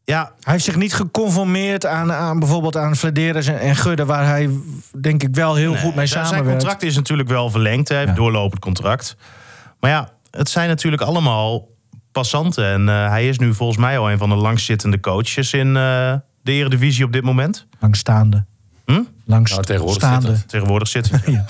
[0.04, 4.06] ja, Hij heeft zich niet geconformeerd aan, aan bijvoorbeeld aan Flederis en, en Gudde...
[4.06, 4.50] waar hij
[5.02, 6.60] denk ik wel heel goed mee zijn- Zijn samenwerkt.
[6.62, 7.88] contract is natuurlijk wel verlengd.
[7.88, 8.16] Hij heeft Ja.
[8.16, 9.16] doorlopend contract.
[9.80, 11.68] Maar ja, het zijn natuurlijk allemaal
[12.12, 12.66] passanten.
[12.66, 16.14] En eh, hij is nu volgens mij al een van de langstzittende coaches in eh,
[16.42, 17.68] de Eredivisie op dit moment.
[17.80, 18.46] Langstaande.
[19.30, 20.28] Langst Nou, tegenwoordig staande.
[20.28, 20.50] zit het.
[20.50, 21.22] Tegenwoordig zit hij.
[21.34, 21.44] Ja.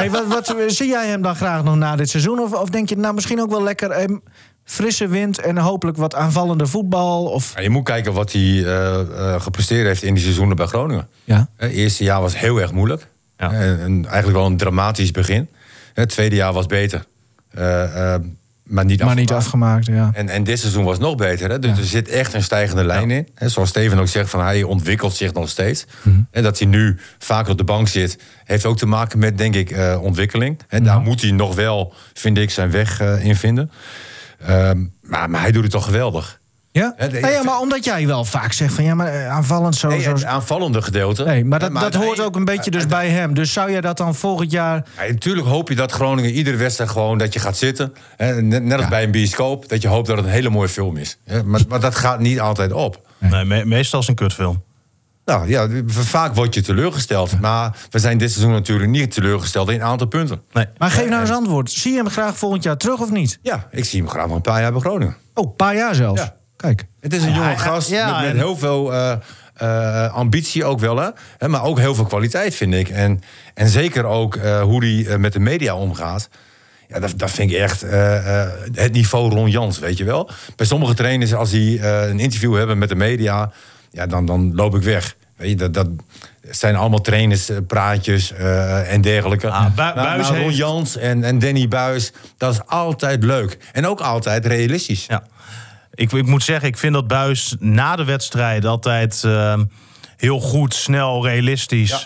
[0.00, 2.38] hey, wat, wat, zie jij hem dan graag nog na dit seizoen?
[2.38, 4.16] Of, of denk je, nou misschien ook wel lekker eh,
[4.64, 7.24] frisse wind en hopelijk wat aanvallende voetbal?
[7.24, 10.66] Of, Ja, je moet kijken wat hij eh, eh, gepresteerd heeft in die seizoenen bij
[10.66, 11.08] Groningen.
[11.24, 11.48] ja.
[11.56, 13.08] Het eerste jaar was heel erg moeilijk.
[13.38, 13.52] Ja.
[13.52, 15.48] En, en eigenlijk wel een dramatisch begin.
[15.94, 17.04] Het tweede jaar was beter.
[17.50, 18.20] Eh, eh,
[18.68, 19.88] maar niet Maar niet afgemaakt.
[19.88, 20.20] afgemaakt, ja.
[20.20, 21.50] En, en dit seizoen was nog beter.
[21.50, 21.58] Hè?
[21.58, 23.28] Dus er zit echt een stijgende lijn in.
[23.34, 23.48] Hè?
[23.48, 25.86] Zoals Steven ook zegt, van, hij ontwikkelt zich nog steeds.
[26.02, 26.20] Mhm.
[26.30, 28.18] En dat hij nu vaker op de bank zit...
[28.44, 30.60] heeft ook te maken met, denk ik, eh, ontwikkeling.
[30.68, 33.70] En daar moet hij nog wel, vind ik, zijn weg eh, in vinden.
[34.38, 36.37] Ehm, maar, maar hij doet het toch geweldig.
[36.78, 36.94] Ja?
[36.98, 39.76] Ja, de- Nou ja, maar omdat jij wel vaak zegt van ja, maar eh, aanvallend
[39.76, 39.88] zo.
[39.88, 41.24] Nee, zo het aanvallende gedeelte.
[41.24, 43.34] nee, maar dat, dat hoort ook een beetje dus bij hem.
[43.34, 44.86] Dus zou je dat dan volgend jaar.
[44.98, 47.92] Ja, natuurlijk hoop je dat Groningen iedere wedstrijd gewoon dat je gaat zitten.
[48.16, 49.68] Hè, net net als bij een bioscoop.
[49.68, 51.18] Dat je hoopt dat het een hele mooie film is.
[51.24, 53.06] Hè, maar, maar dat gaat niet altijd op.
[53.18, 54.62] Nee, me- meestal is het een kutfilm.
[55.24, 57.40] Nou ja, vaak word je teleurgesteld.
[57.40, 60.40] Maar we zijn dit seizoen natuurlijk niet teleurgesteld in een aantal punten.
[60.52, 60.66] Nee.
[60.78, 61.70] Maar geef nou eens antwoord.
[61.70, 63.38] Zie je hem graag volgend jaar terug of niet?
[63.42, 65.16] Ja, ik zie hem graag nog een paar jaar bij Groningen.
[65.34, 66.20] Oh, een paar jaar zelfs.
[66.20, 66.34] Ja.
[66.58, 66.86] Kijk.
[67.00, 67.90] Het is een jonge gast
[68.22, 69.12] met, heel veel eh,
[69.54, 70.96] eh, ambitie ook wel.
[71.38, 71.48] Hè?
[71.48, 72.88] Maar ook heel veel kwaliteit, vind ik.
[72.88, 73.20] En,
[73.54, 76.28] en zeker ook eh, hoe hij met de media omgaat.
[76.88, 77.80] Ja, dat, dat vind ik echt
[78.72, 80.30] het niveau Ron Jans, weet je wel.
[80.56, 83.50] Bij sommige trainers, als die een interview hebben met de media...
[83.90, 85.16] Ja, dan, dan loop ik weg.
[85.36, 85.88] Weet je, dat, dat
[86.50, 89.50] zijn allemaal trainers, eh, praatjes eh, en dergelijke.
[89.50, 90.00] Ah, Bu-
[90.36, 93.58] Ron heeft- Jans en, en Danny Buis, dat is altijd leuk.
[93.72, 95.06] En ook altijd realistisch.
[95.08, 95.22] Ja.
[95.98, 99.64] Ik, ik moet zeggen, ik vind dat Buis na de wedstrijd altijd ehm,
[100.16, 101.90] heel goed, snel, realistisch.
[101.90, 102.00] Ja.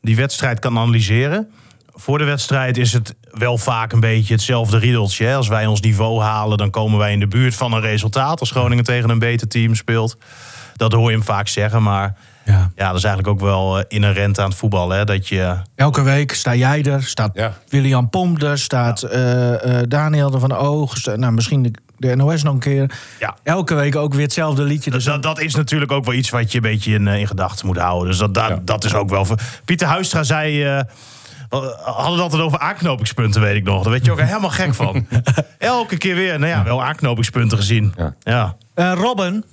[0.00, 1.50] die wedstrijd kan analyseren.
[1.94, 5.26] Voor de wedstrijd is het wel vaak een beetje hetzelfde riedeltje.
[5.26, 5.34] hè.
[5.36, 8.40] Als wij ons niveau halen, dan komen wij in de buurt van een resultaat.
[8.40, 10.16] Als Groningen tegen een beter team speelt.
[10.76, 12.70] Dat hoor je hem vaak zeggen, maar Ja.
[12.76, 14.90] ja, dat is eigenlijk ook wel eh, inherent aan het voetbal.
[14.90, 15.04] Hè?
[15.04, 17.52] Dat je, Elke week sta jij er, staat Ja.
[17.68, 20.96] William Pomp er, staat eh, eh, Daniel er van de Oog.
[20.96, 22.98] sta- nou, misschien de, NOS nog een keer.
[23.20, 24.90] ja, Elke week ook weer hetzelfde liedje.
[24.90, 27.18] Dus Dus dat, dat is natuurlijk ook wel iets wat je een beetje in, eh,
[27.20, 28.08] in gedachten moet houden.
[28.08, 28.60] Dus dat, dat, Ja.
[28.64, 29.24] dat is ook wel.
[29.24, 30.64] ver- Pieter Huistra zei.
[30.64, 30.80] eh,
[31.48, 33.82] we hadden het altijd over aanknopingspunten, weet ik nog.
[33.82, 35.06] Daar werd je ook helemaal gek van.
[35.58, 36.38] Elke keer weer.
[36.38, 37.94] Nou ja, wel aanknopingspunten gezien.
[37.96, 38.14] Ja.
[38.20, 38.56] Ja.
[38.74, 39.44] Eh, Robin,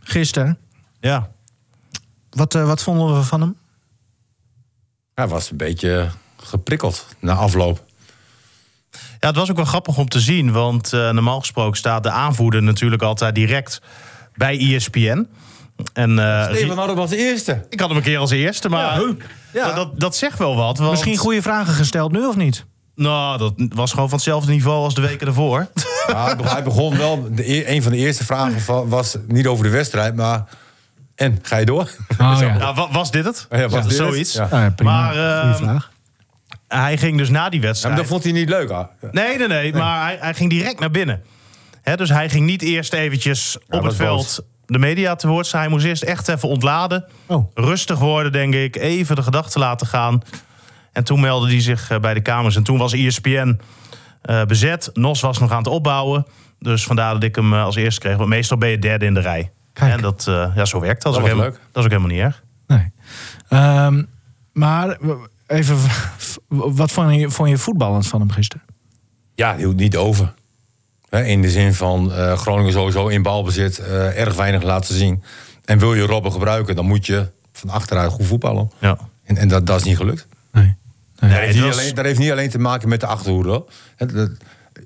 [0.00, 0.58] gisteren.
[1.00, 1.28] ja.
[2.30, 3.56] Wat, eh, wat vonden we van hem?
[5.14, 7.84] Hij was een beetje geprikkeld na afloop.
[9.20, 10.52] Ja, het was ook wel grappig om te zien.
[10.52, 13.80] Want eh, normaal gesproken staat de aanvoerder natuurlijk altijd direct
[14.34, 15.26] bij ESPN.
[15.92, 17.66] En, eh, Steven Hadden was de eerste.
[17.68, 19.00] ik had hem een keer als eerste, maar
[19.52, 19.64] Ja.
[19.66, 20.78] Dat, dat, dat zegt wel wat.
[20.78, 22.64] Want, Misschien goede vragen gesteld nu of niet?
[22.94, 25.66] Nou, dat was gewoon van hetzelfde niveau als de weken ervoor.
[26.06, 27.28] Ja, hij begon- wel.
[27.30, 30.44] De, e- een van de eerste vragen was niet over de wedstrijd, maar.
[31.14, 31.90] En ga je door?
[32.20, 32.54] Oh, ja.
[32.58, 33.46] Ja, wa- was dit het?
[33.50, 33.92] Ja, was dit het?
[33.92, 34.32] zoiets.
[34.32, 34.48] Ja.
[34.50, 34.90] Ja, prima.
[35.12, 35.90] Maar, Goeie vraag.
[36.68, 37.94] Hij ging dus na die Ja, wedstrijd.
[37.94, 38.70] maar dat vond hij niet leuk.
[38.70, 38.86] ah.
[39.10, 41.22] Nee, nee, nee, Maar hij, hij ging direct naar binnen.
[41.82, 45.60] Hè, dus hij ging niet eerst eventjes op het veld de media te woord staan.
[45.60, 47.04] Hij moest eerst echt even ontladen.
[47.26, 47.50] Oh.
[47.54, 48.76] Rustig worden, denk ik.
[48.76, 50.22] Even de gedachten laten gaan.
[50.92, 52.56] En toen meldde hij zich eh, bij de kamers.
[52.56, 53.60] En toen was ESPN
[54.22, 54.90] eh, bezet.
[54.94, 56.26] NOS was nog aan het opbouwen.
[56.58, 58.16] Dus vandaar dat ik hem eh, als eerste kreeg.
[58.16, 59.52] Want meestal ben je derde in de rij.
[59.72, 59.92] Kijk.
[59.92, 61.12] En dat, ja, zo werkt dat.
[61.14, 61.60] Dat is ook helemaal, leuk.
[61.72, 62.42] Dat is ook helemaal niet erg.
[62.66, 62.92] Nee.
[63.48, 64.02] Ehm,
[64.52, 64.98] maar
[65.48, 65.78] even,
[66.48, 68.62] wat vond je, vond je voetballend van hem gisteren?
[69.34, 70.34] Ja, hield niet over.
[71.08, 75.22] Hè, in de zin van eh, Groningen sowieso in balbezit eh, erg weinig laten zien.
[75.64, 78.70] En wil je Robben gebruiken, dan moet je van achteruit goed voetballen.
[78.78, 78.98] Ja.
[79.24, 80.26] En, en dat, dat is niet gelukt.
[80.52, 80.76] Nee.
[81.20, 83.48] Heeft, niet was- alleen, dat heeft niet alleen te maken met de achterhoede.
[83.48, 83.64] hoor.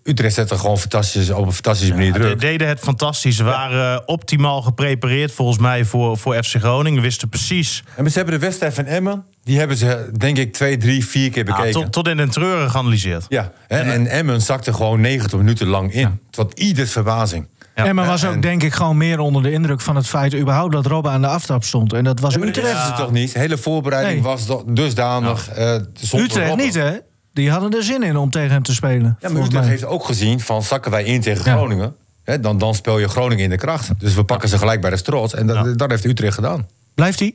[0.05, 2.41] Utrecht zet er gewoon fantastisch, op een fantastische manier Ze druk.
[2.41, 3.37] deden het fantastisch.
[3.37, 7.03] Ze waren eh, optimaal geprepareerd volgens mij voor, voor FC Groningen.
[7.03, 7.83] Wisten precies.
[7.97, 11.31] En ze hebben de wedstrijd van Emmen, die hebben ze denk ik twee, drie, vier
[11.31, 11.73] keer Ja, bekeken.
[11.83, 13.25] tot, tot in den treuren geanalyseerd.
[13.29, 16.21] Ja, hè, en Emmen zakte gewoon 90 minuten lang in.
[16.27, 17.49] Het was ieders verbazing.
[17.75, 17.85] Ja.
[17.85, 20.35] en maar was ook en- denk ik gewoon meer onder de indruk van het feit
[20.35, 21.93] überhaupt dat Robben aan de aftrap stond.
[21.93, 22.67] En dat was dat Utrecht.
[22.73, 23.33] wisten ze toch niet?
[23.33, 24.23] De hele voorbereiding Nee.
[24.23, 25.49] was dusdanig.
[25.49, 26.65] eh, zonder Utrecht Robben.
[26.67, 26.91] niet hè?
[27.33, 29.17] Die hadden er zin in om tegen hem te spelen.
[29.21, 31.57] Ja, maar Utrecht heeft ook gezien van zakken wij in tegen Ja.
[31.57, 31.97] Groningen.
[32.25, 33.91] Hè, dan, dan speel je Groningen in de kracht.
[34.01, 35.33] Dus we pakken ze gelijk bij de strot.
[35.33, 35.73] En dat, Ja.
[35.73, 36.69] dat heeft Utrecht gedaan.
[36.95, 37.35] Blijft hij?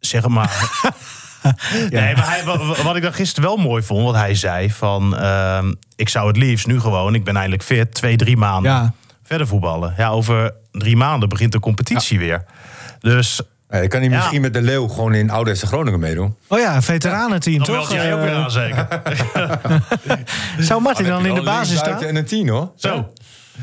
[0.00, 0.50] Zeg maar.
[1.90, 5.16] Nee, maar hij, wa- wat ik dan gisteren wel mooi vond, wat hij zei: van
[5.16, 8.92] ehm, ik zou het liefst nu gewoon, ik ben eindelijk fit, twee, drie maanden Ja.
[9.22, 9.94] verder voetballen.
[9.96, 12.44] Ja, over drie maanden begint de competitie weer.
[12.98, 14.16] Dus Eh, kan hij Ja.
[14.16, 16.36] misschien met de Leeuw gewoon in oude FC Groningen meedoen?
[16.48, 17.76] Oh ja, veteranenteam toch?
[17.76, 18.88] meld jij ook Eh, weer aan, zeker.
[20.68, 22.02] Zou Martin dan in de basis staan?
[22.02, 22.72] En een tien hoor.
[22.76, 23.12] Zo.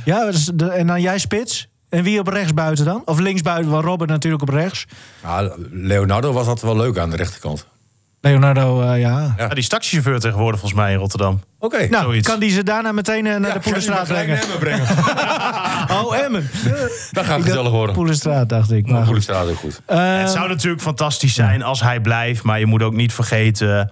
[0.05, 0.29] Ja,
[0.69, 1.67] en dan jij spits.
[1.89, 3.01] En wie op rechts buiten dan?
[3.05, 4.85] Of links buiten, waar Robert natuurlijk op rechts.
[5.23, 7.65] Ja, Leonardo was altijd wel leuk aan de rechterkant.
[8.21, 9.33] Leonardo, eh, ja.
[9.37, 11.41] Ja, die taxichauffeur tegenwoordig volgens mij in Rotterdam.
[11.59, 11.87] Oké.
[11.89, 12.27] Nou, Zoiets.
[12.27, 14.39] kan die ze daarna meteen eh, naar de Poelenstraat brengen?
[14.59, 14.85] brengen.
[15.91, 16.49] Oh, Emmen.
[17.11, 17.95] Dat gaat gezellig worden.
[17.95, 18.87] Poelenstraat, dacht ik.
[18.87, 19.03] Maar.
[19.03, 19.81] Poelenstraat ook goed.
[19.85, 22.43] Eh, het zou natuurlijk fantastisch zijn als hij blijft.
[22.43, 23.91] Maar je moet ook niet vergeten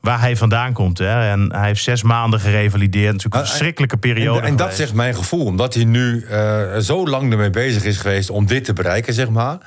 [0.00, 0.98] waar hij vandaan komt.
[0.98, 1.30] Hè.
[1.30, 3.12] En hij heeft zes maanden gerevalideerd.
[3.12, 5.44] Natuurlijk een Ah, verschrikkelijke periode En, en dat zegt mijn gevoel.
[5.44, 9.28] Omdat hij nu eh, zo lang ermee bezig is geweest om dit te bereiken, zeg
[9.28, 9.58] maar.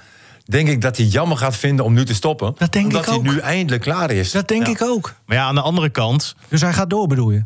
[0.49, 2.53] Denk ik dat hij jammer gaat vinden om nu te stoppen.
[2.57, 3.23] Dat denk omdat ik ook.
[3.23, 4.31] hij nu eindelijk klaar is.
[4.31, 4.71] dat denk Ja.
[4.71, 5.13] ik ook.
[5.25, 6.35] Maar ja, aan de andere kant...
[6.47, 7.45] Dus hij gaat door, bedoel je?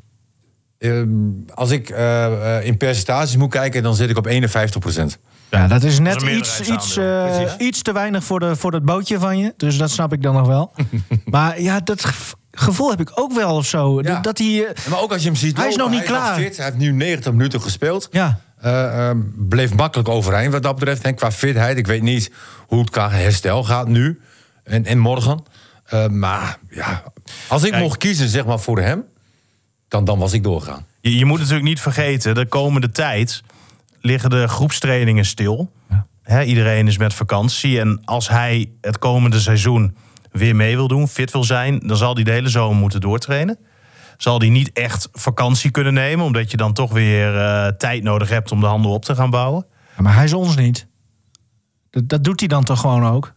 [0.78, 1.02] Eh,
[1.54, 5.20] als ik eh, in percentages moet kijken, dan zit ik op 51 procent.
[5.50, 8.56] Ja, dat is net Dat is een iets, iets, eh, iets te weinig voor, de,
[8.56, 9.54] voor dat bootje van je.
[9.58, 10.72] Dus dat snap ik dan nog wel.
[11.26, 14.02] maar ja, dat ge- gevoel heb ik ook wel of zo.
[14.02, 14.20] Ja.
[14.20, 14.68] Dat hij...
[14.90, 16.36] Maar ook als je hem ziet Hij is nog niet klaar.
[16.40, 16.56] fit.
[16.58, 18.08] Hij heeft nu 90 minuten gespeeld.
[18.12, 21.02] ja, Eh, bleef makkelijk overeind wat dat betreft.
[21.02, 22.32] En qua fitheid, ik weet niet
[22.68, 24.20] hoe het qua herstel gaat nu
[24.64, 25.44] en, en morgen.
[25.86, 27.04] Eh, maar ja,
[27.48, 27.84] als ik Kijk.
[27.84, 29.04] mocht kiezen zeg maar, voor hem,
[29.88, 30.86] dan, dan was ik doorgegaan.
[31.02, 33.44] Je, je moet natuurlijk niet vergeten, de komende tijd
[34.02, 35.72] liggen de groepstrainingen stil.
[36.46, 37.80] Iedereen is met vakantie.
[37.80, 39.96] En als hij het komende seizoen
[40.32, 43.58] weer mee wil doen, fit wil zijn, dan zal hij de hele zomer moeten doortrainen.
[44.18, 48.30] Zal hij niet echt vakantie kunnen nemen, omdat je dan toch weer eh, tijd nodig
[48.30, 49.66] hebt om de handel op te gaan bouwen.
[49.98, 50.88] Ja, maar hij is ons niet.
[51.90, 53.34] Dat, dat doet hij dan toch gewoon ook?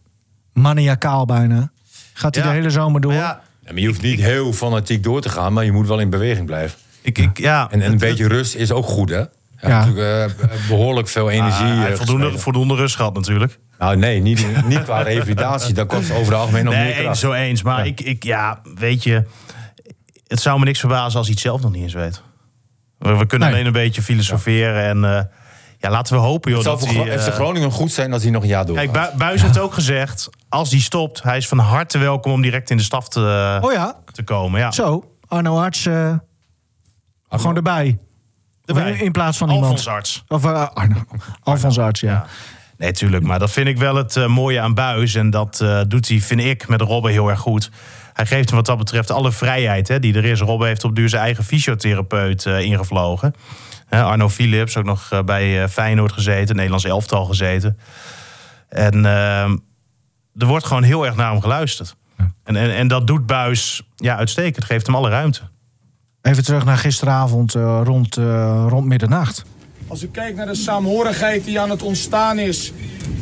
[0.53, 1.71] Maniacaal bijna.
[2.13, 2.49] Gaat hij Ja.
[2.49, 3.11] de hele zomer door?
[3.11, 5.87] Maar ja, Ja, maar je hoeft niet heel fanatiek door te gaan, maar je moet
[5.87, 6.77] wel in beweging blijven.
[7.01, 9.17] ik, ik, ja, En, en een beetje rust is ook goed, hè?
[9.61, 9.85] Ja.
[9.85, 11.63] natuurlijk eh, behoorlijk veel energie.
[11.65, 13.59] Ah, hij eh, heeft voldoende, voldoende rust gehad natuurlijk.
[13.79, 15.73] Nou nee, niet, niet qua revalidatie.
[15.73, 17.61] Dat kost over het algemeen nog Nee, meer eens, zo eens.
[17.63, 19.23] Maar Ik, ik, ja, weet je,
[20.27, 22.21] het zou me niks verbazen als hij het zelf nog niet eens weet.
[22.97, 23.55] We, we kunnen Nee.
[23.57, 25.23] alleen een beetje filosoferen en eh,
[25.77, 27.15] ja, laten we hopen joh, Het zou dat voor hij...
[27.15, 28.91] Eh, FC Groningen goed zijn als hij nog een jaar doorgaat.
[28.91, 32.41] Kijk, Bu- Buis heeft ook gezegd, als hij stopt, hij is van harte welkom om
[32.41, 34.59] direct in de staf te, Oh ja, te komen.
[34.59, 34.71] Ja.
[34.71, 35.11] zo.
[35.27, 36.13] Arno Arts eh,
[37.29, 37.97] gewoon erbij.
[38.65, 38.91] Erbij.
[38.91, 39.65] In, in plaats van iemand.
[39.65, 40.23] Alfons Arts.
[40.27, 40.95] Of uh, Arno.
[41.43, 42.25] Alfons Arts, ja.
[42.77, 43.23] Nee, tuurlijk.
[43.23, 45.15] Maar dat vind ik wel het eh, mooie aan Buis.
[45.15, 47.71] En dat eh, doet hij, vind ik, met Robben heel erg goed.
[48.17, 50.39] Hij geeft hem wat dat betreft alle vrijheid hè, die er is.
[50.39, 53.35] Robben heeft op duur zijn eigen fysiotherapeut eh, ingevlogen.
[53.85, 56.55] Hè, Arno Philips, ook nog eh, bij eh, Feyenoord gezeten.
[56.55, 57.79] Nederlands elftal gezeten.
[58.69, 59.57] En ehm,
[60.35, 61.95] er wordt gewoon heel erg naar hem geluisterd.
[62.43, 64.65] En, en, en dat doet Buis ja, uitstekend.
[64.65, 65.41] Geeft hem alle ruimte.
[66.21, 69.45] Even terug naar gisteravond eh, rond, eh, rond middernacht.
[69.87, 72.73] Als u kijkt naar de saamhorigheid die aan het ontstaan is.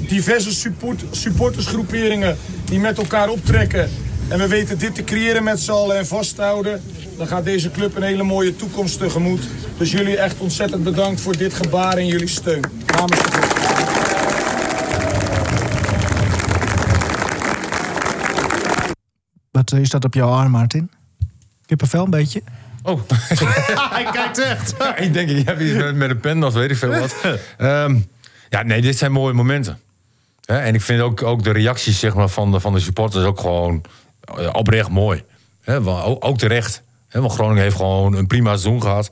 [0.08, 3.90] Diverse support, supportersgroeperingen die met elkaar optrekken.
[4.30, 6.82] En we weten dit te creëren met z'n allen en vasthouden.
[7.18, 9.42] Dan gaat deze club een hele mooie toekomst tegemoet.
[9.78, 12.64] Dus jullie echt ontzettend bedankt voor dit gebaar en jullie steun.
[12.96, 13.54] Namens de club.
[19.52, 20.92] Wat eh, is dat op jouw arm, Martin?
[21.66, 22.42] Kippenvel een beetje?
[22.84, 23.02] Oh,
[23.94, 24.76] Hij kijkt echt.
[24.80, 27.16] Ja, ik denk, ik heb iets met, met een pen of weet ik veel wat.
[27.58, 27.98] Ehm,
[28.50, 29.80] ja, nee, dit zijn mooie momenten.
[30.46, 33.26] Hè, en ik vind ook, ook de reacties zeg maar, van, de, van de supporters
[33.26, 33.82] ook gewoon
[34.52, 35.24] oprecht mooi.
[36.20, 36.84] Ook, terecht.
[37.12, 39.10] Want Groningen heeft gewoon een prima seizoen gehad.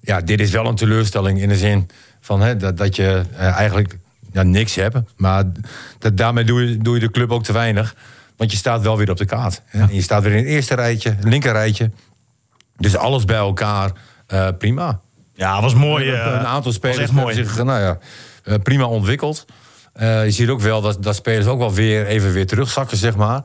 [0.00, 1.88] Ja, dit is wel een teleurstelling in de zin
[2.20, 3.96] van dat, dat je eh, eigenlijk
[4.32, 4.96] ja, niks hebt.
[5.16, 5.44] Maar
[5.98, 7.94] dat, daarmee doe je, doe je de club ook te weinig.
[8.36, 9.62] Want je staat wel weer op de kaart.
[9.70, 11.90] En je staat weer in het eerste rijtje, linker rijtje.
[12.76, 13.90] Dus alles bij elkaar,
[14.26, 15.00] eh, prima.
[15.34, 16.08] Ja, was mooi.
[16.08, 17.34] Een- eh, een aantal spelers hebben mooi.
[17.34, 19.44] zich nou ja, prima ontwikkeld.
[19.98, 23.42] Je ziet ook wel dat, dat spelers ook wel weer even weer terugzakken, zeg maar.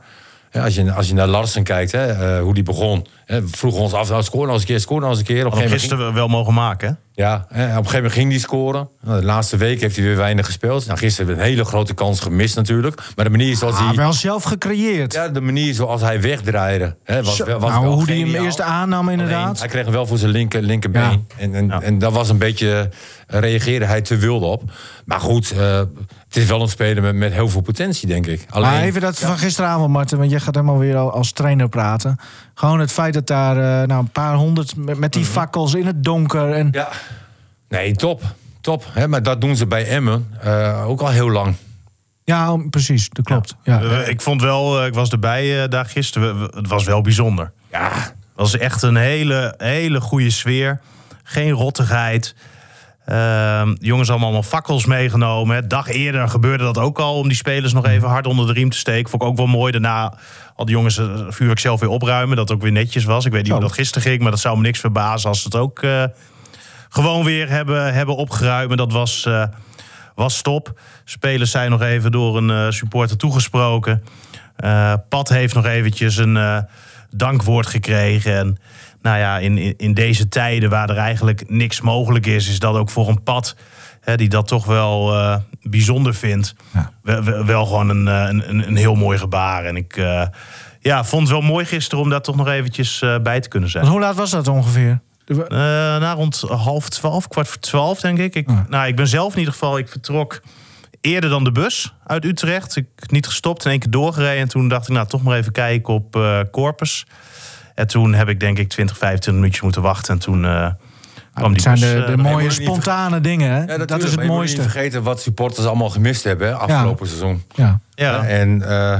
[0.56, 3.06] Ja, als, je, als je naar Larsen kijkt, hè, eh, hoe die begon.
[3.24, 5.46] Hè, vroegen ons af, nou, scoor nou eens een keer, scoor nou eens een keer.
[5.46, 6.88] Op een gisteren wel mogen maken.
[6.88, 6.94] hè?
[7.16, 8.88] Ja, hè, op een gegeven moment ging die scoren.
[9.02, 10.86] Nou, de laatste week heeft hij weer weinig gespeeld.
[10.86, 13.02] Nou, gisteren hebben we een hele grote kans gemist natuurlijk.
[13.16, 13.94] Maar de manier zoals Ah, hij...
[13.96, 15.12] wel zelf gecreëerd.
[15.12, 16.96] Ja, de manier zoals hij wegdraaide.
[17.04, 19.58] Hè, was, Zo, wel- was nou, wel hoe die hem eerst aannam, Alleen, inderdaad.
[19.58, 21.26] hij kreeg hem wel voor zijn linker, linkerbeen.
[21.36, 21.80] En, en, Ja.
[21.82, 22.90] en dat was een beetje,
[23.26, 24.62] eh, reageerde hij te wild op.
[25.04, 25.78] Maar goed, eh,
[26.28, 28.46] het is wel een speler met, met heel veel potentie, denk ik.
[28.50, 31.68] Alleen, Maar even dat van gisteravond, Martin, want jij gaat helemaal weer al als trainer
[31.68, 32.16] praten.
[32.58, 35.86] Gewoon het feit dat daar eh, nou, een paar honderd met, met die fakkels in
[35.86, 36.52] het donker.
[36.52, 36.88] En, Ja,
[37.68, 38.22] nee, top.
[38.60, 38.84] Top.
[38.92, 41.54] Hè, maar dat doen ze bij Emmen eh, ook al heel lang.
[42.24, 43.54] Ja, precies, dat klopt.
[43.62, 43.82] Ja.
[43.82, 46.38] Eh, ik vond wel, eh, ik was erbij eh, daar gisteren.
[46.40, 47.52] We- we- Het was wel bijzonder.
[47.70, 50.80] Ja, Het was echt een hele, hele goede sfeer.
[51.22, 52.34] Geen rottigheid.
[53.06, 55.68] De jongens hebben allemaal fakkels meegenomen.
[55.68, 57.18] Dag eerder gebeurde dat ook al.
[57.18, 59.10] Om die spelers nog even hard onder de riem te steken.
[59.10, 59.72] Vond ik ook wel mooi.
[59.72, 60.14] Daarna
[60.56, 62.36] al die jongens het vuurwerk zelf weer opruimen.
[62.36, 63.24] Dat ook weer netjes was.
[63.24, 64.22] Ik weet niet hoe dat gisteren ging.
[64.22, 66.04] Maar dat zou me niks verbazen als ze het ook eh,
[66.88, 68.76] gewoon weer hebben, hebben opgeruimd.
[68.76, 69.44] Dat was, eh,
[70.14, 70.80] was top.
[71.04, 74.02] Spelers zijn nog even door een eh, supporter toegesproken.
[74.56, 76.58] Eh Pat heeft nog eventjes een eh,
[77.10, 78.36] dankwoord gekregen.
[78.36, 78.56] En
[79.06, 82.90] nou ja, in, in, deze tijden waar er eigenlijk niks mogelijk is, is dat ook
[82.90, 83.56] voor een Pat,
[84.00, 86.92] hè, die dat toch wel eh, bijzonder vindt, Ja.
[87.44, 89.64] wel, gewoon een, eh, een, een, een heel mooi gebaar.
[89.64, 90.26] En ik eh,
[90.80, 93.82] ja, vond het wel mooi gisteren om daar toch nog eventjes bij te kunnen zijn.
[93.84, 95.00] Want hoe laat was dat ongeveer?
[95.24, 95.56] De- Eh,
[96.00, 98.34] na rond half twaalf, kwart voor twaalf, denk ik.
[98.34, 98.66] ik Ja.
[98.68, 100.40] Nou, ik ben zelf in ieder geval, ik vertrok
[101.00, 102.76] eerder dan de bus uit Utrecht.
[102.76, 104.40] Ik niet gestopt, in één keer doorgereden.
[104.40, 106.18] En toen dacht ik, nou, toch maar even kijken op
[106.50, 107.06] Corpus.
[107.76, 110.14] En toen heb ik denk ik 20, 25 minuutjes moeten wachten.
[110.14, 110.68] En toen eh
[111.34, 111.90] kwam Het die zijn bus.
[111.90, 113.50] de, eh, de mooie spontane dingen.
[113.50, 113.74] Hè?
[113.74, 114.60] Ja, dat is het mooiste.
[114.60, 117.42] niet vergeten wat supporters allemaal gemist hebben hè, afgelopen seizoen.
[117.54, 117.80] Ja.
[117.94, 118.24] Ja.
[118.24, 118.98] En eh,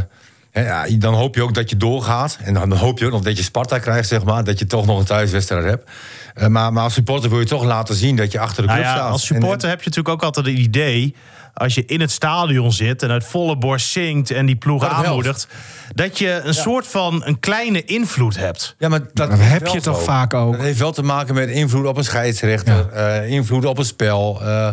[0.50, 2.38] hè, ja, dan hoop je ook dat je doorgaat.
[2.42, 4.44] En dan hoop je ook nog dat je Sparta krijgt, zeg maar.
[4.44, 5.90] Dat je toch nog een thuiswedstrijd hebt.
[6.34, 8.80] Eh, maar, maar als supporter wil je toch laten zien dat je achter de Nou
[8.80, 9.10] club ja, staat.
[9.12, 11.14] als En- supporter heb je natuurlijk ook altijd het idee...
[11.56, 14.30] als je in het stadion zit en uit volle borst zingt...
[14.30, 15.48] en die ploeg Dat aanmoedigt...
[15.94, 18.74] dat je een soort van een kleine invloed hebt.
[18.78, 20.52] Ja, maar dat, heb je toch vaak ook?
[20.52, 24.40] Dat heeft wel te maken met invloed op een scheidsrechter, eh, invloed op het spel.
[24.42, 24.68] Eh,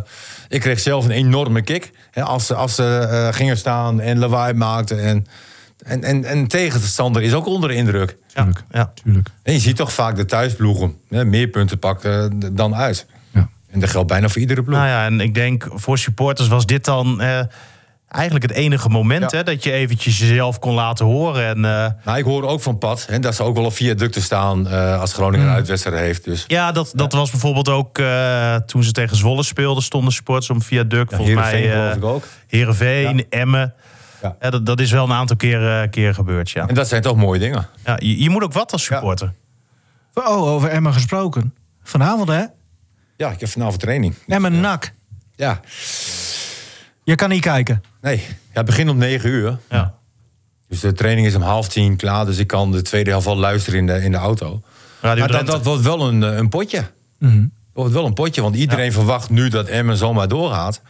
[0.50, 4.20] ik kreeg zelf een enorme kick hè, als, ze- als ze eh, gingen staan en
[4.20, 5.00] lawaai maakten.
[5.04, 5.26] En,
[5.86, 8.18] en, en, en tegenstander is ook onder de indruk.
[8.34, 8.92] Ja, ja.
[9.04, 9.30] Tuurlijk.
[9.44, 13.06] En je ziet toch vaak de thuisploegen hè, meer punten pakken dan uit.
[13.74, 14.76] En dat geldt bijna voor iedere ploeg.
[14.78, 17.40] Nou ja, en ik denk voor supporters was dit dan eh,
[18.08, 19.38] eigenlijk het enige moment Ja.
[19.38, 21.46] hè, dat je eventjes jezelf kon laten horen.
[21.46, 24.22] En, eh, Nou, ik hoor ook van Pat hè, dat ze ook wel op viaducten
[24.22, 26.24] staan eh, als Groningen een uitwedstrijd heeft.
[26.24, 30.50] Dus ja, dat, dat was bijvoorbeeld ook eh, toen ze tegen Zwolle speelden, stonden supporters
[30.50, 31.12] om viaduct.
[31.12, 32.24] ja, volgens Heerenveen mij geloof eh ik ook.
[32.48, 33.74] Heerenveen, Emmen.
[34.22, 34.36] Ja.
[34.40, 36.68] Ja, dat, dat is wel een aantal keer, keer gebeurd, ja.
[36.68, 37.68] En dat zijn toch mooie dingen.
[37.86, 39.34] ja je, je moet ook wat als supporter.
[40.14, 41.54] Oh, over Emmen gesproken.
[41.84, 42.44] Vanavond, hè?
[43.24, 44.16] Ja, ik heb vanavond training.
[44.28, 44.92] Emmen nak.
[45.36, 45.62] Ja,
[47.04, 47.84] Je kan niet kijken.
[48.02, 48.18] nee.
[48.18, 49.58] Ja, het begint om 9 uur.
[49.70, 49.94] Ja.
[50.68, 52.26] Dus de training is om half tien klaar.
[52.26, 54.62] Dus ik kan de tweede helft wel luisteren in de, in de auto.
[55.02, 56.84] Radio Maar dat, dat wordt wel een, eh, een potje.
[57.20, 57.40] Mhm.
[57.40, 58.42] Dat wordt wel een potje.
[58.42, 60.82] Want iedereen verwacht nu dat Emmen zomaar doorgaat.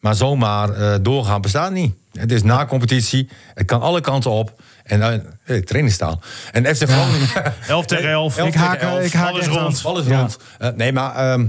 [0.00, 1.94] Maar zomaar eh, doorgaan bestaat niet.
[2.12, 3.28] Het is na competitie.
[3.54, 4.62] Het kan alle kanten op.
[4.84, 5.14] En uh,
[5.44, 6.20] eh, trainingstaal.
[6.52, 7.28] En FC Groningen...
[7.68, 8.36] 11 tegen 11.
[8.36, 9.84] Elf Ik haak, ik haak Alles rond.
[9.84, 10.18] Alles Ja.
[10.18, 10.38] rond.
[10.58, 11.46] Eh, nee, maar ehm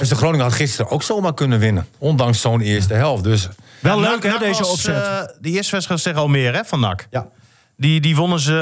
[0.00, 1.86] FC Groningen had gisteren ook zomaar kunnen winnen.
[1.98, 3.24] Ondanks zo'n eerste helft.
[3.24, 3.48] Dus
[3.80, 4.94] Wel Ja, leuk, hè, deze was, opzet.
[4.96, 7.06] eh, de eerste wedstrijd tegen Almere, hè, van NAC.
[7.10, 7.26] ja.
[7.76, 8.52] Die, die wonnen ze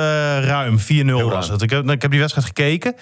[0.41, 0.79] eh, ruim.
[0.79, 1.63] 4-0 was het.
[1.63, 2.95] Ik heb, ik heb die wedstrijd gekeken.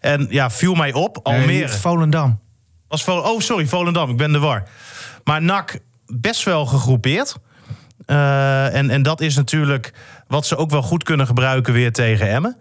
[0.00, 1.18] En ja, viel mij op.
[1.22, 1.46] Almere.
[1.46, 2.40] Nee, Volendam.
[2.88, 4.10] Was Vol- oh, sorry, Volendam.
[4.10, 4.62] Ik ben de war.
[5.24, 7.36] Maar NAC best wel gegroepeerd.
[8.06, 9.92] Eh, en, en dat is natuurlijk
[10.26, 12.56] wat ze ook wel goed kunnen gebruiken weer tegen Emmen.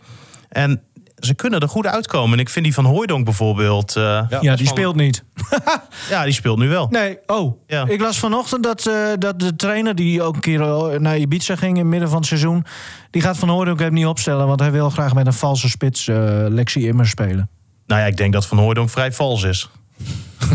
[0.50, 0.82] En
[1.20, 2.34] ze kunnen er goed uitkomen.
[2.34, 3.96] En ik vind die van Hooijdonk bijvoorbeeld...
[3.96, 4.56] eh, Ja.
[4.56, 5.24] Die speelt niet.
[6.10, 6.88] Ja, die speelt nu wel.
[6.90, 7.62] Nee, oh.
[7.68, 7.86] Ja.
[7.88, 11.56] Ik las vanochtend dat, eh, dat de trainer die ook een keer eh, naar Ibiza
[11.56, 12.66] ging in het midden van het seizoen...
[13.12, 14.48] die gaat Van Hooydonk hem niet opstellen...
[14.48, 16.16] want hij wil graag met een valse spits eh
[16.48, 17.50] Lexi Immers spelen.
[17.88, 19.70] Nou ja, ik denk dat Van Hooijdonk vrij vals is.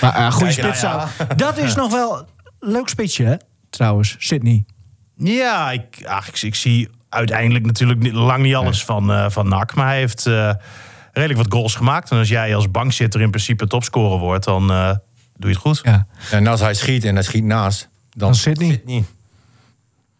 [0.00, 1.34] Maar uh, goede Kijk, spits nou zou...
[1.36, 2.18] Dat is nog wel
[2.60, 3.34] een leuk spitsje, hè?
[3.70, 4.64] Trouwens, Sydney.
[5.16, 9.48] Ja, ik, ach, ik, ik zie uiteindelijk natuurlijk niet- lang niet alles van, eh van
[9.48, 9.74] NAC.
[9.74, 10.50] Maar hij heeft eh,
[11.12, 12.10] redelijk wat goals gemaakt.
[12.10, 14.88] En als jij als bankzitter in principe topscorer wordt, dan eh,
[15.36, 15.80] doe je het goed.
[15.82, 16.06] Ja.
[16.30, 18.70] En als hij schiet en hij schiet naast, dan, Dan Sydney.
[18.70, 19.04] Sydney.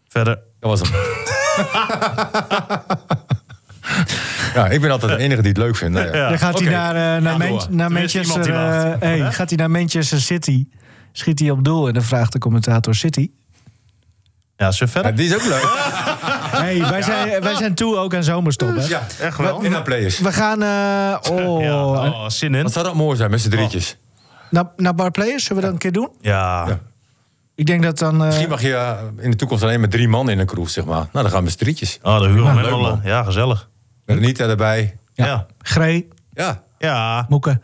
[0.09, 0.39] Verder.
[0.61, 1.01] Dat was hem.
[4.55, 5.95] ja, ik ben altijd de enige die het leuk vindt.
[5.95, 6.17] Nou ja.
[6.17, 6.29] Ja.
[6.29, 8.55] Dan gaat hij naar, eh, naar, Man- Manchester...
[8.55, 10.67] eh, hey, gaat hij naar Manchester City...
[11.17, 13.31] Schiet hij op doel en dan vraagt de commentator City.
[14.65, 15.63] Ja, zo Ja, die is ook leuk.
[16.55, 18.85] Hey, wij, zijn, wij zijn toe ook aan zomerstop, hè?
[18.87, 19.61] Ja, Echt wel.
[19.63, 20.19] in de players.
[20.19, 22.63] We gaan uh, oh, Ja, oh, zin in.
[22.63, 23.97] Wat zou dat mooi zijn met z'n drietjes?
[24.51, 25.43] naar, naar Bar Players.
[25.45, 26.09] Zullen we dat een keer doen?
[26.21, 26.65] Ja.
[26.69, 26.79] Ja.
[27.55, 28.21] Ik denk dat dan...
[28.21, 30.71] eh, Misschien mag je eh, in de toekomst alleen met drie man in een kroeg,
[30.71, 30.95] zeg maar.
[30.95, 31.99] Nou, dan gaan we met z'n drietjes.
[32.03, 33.01] Oh, de huur Ja, man.
[33.05, 33.69] Ja, gezellig.
[34.07, 34.97] Met Anita erbij.
[35.13, 35.27] ja.
[35.27, 35.47] Ja.
[35.59, 36.49] Gree, Ja.
[36.49, 37.27] Ah, Ja.
[37.29, 37.63] Moeken.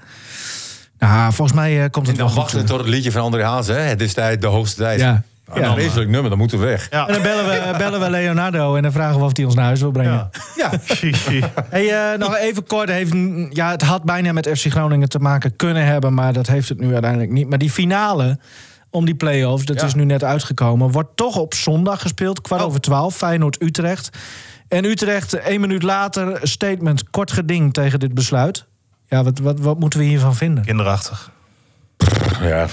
[0.98, 2.36] Nou, volgens mij komt En het wel dan goed.
[2.52, 3.74] wachten tot het liedje van André Haas, hè.
[3.78, 5.00] Het is tijd, de hoogste tijd.
[5.00, 5.22] Ja.
[5.54, 6.86] Ja, een vreselijk nummer, dan moeten we weg.
[6.90, 7.06] Ja.
[7.06, 9.64] En dan bellen we, bellen we Leonardo en dan vragen we of hij ons naar
[9.64, 10.12] huis wil brengen.
[10.12, 10.30] Ja.
[10.56, 10.70] Ja.
[11.70, 12.88] Hey, eh, nog even kort.
[12.88, 13.12] Heeft,
[13.50, 16.80] ja, het had bijna met FC Groningen te maken kunnen hebben, maar dat heeft het
[16.80, 17.48] nu uiteindelijk niet.
[17.48, 18.38] Maar die finale
[18.90, 19.86] om die play-offs, dat Ja.
[19.86, 22.66] is nu net uitgekomen, wordt toch op zondag gespeeld, kwart Oh.
[22.66, 24.10] over twaalf, Feyenoord-Utrecht.
[24.68, 28.66] En Utrecht, één minuut later, statement, kort geding tegen dit besluit.
[29.08, 30.64] Ja, wat, wat, wat moeten we hiervan vinden?
[30.64, 31.30] Kinderachtig.
[32.40, 32.66] ja.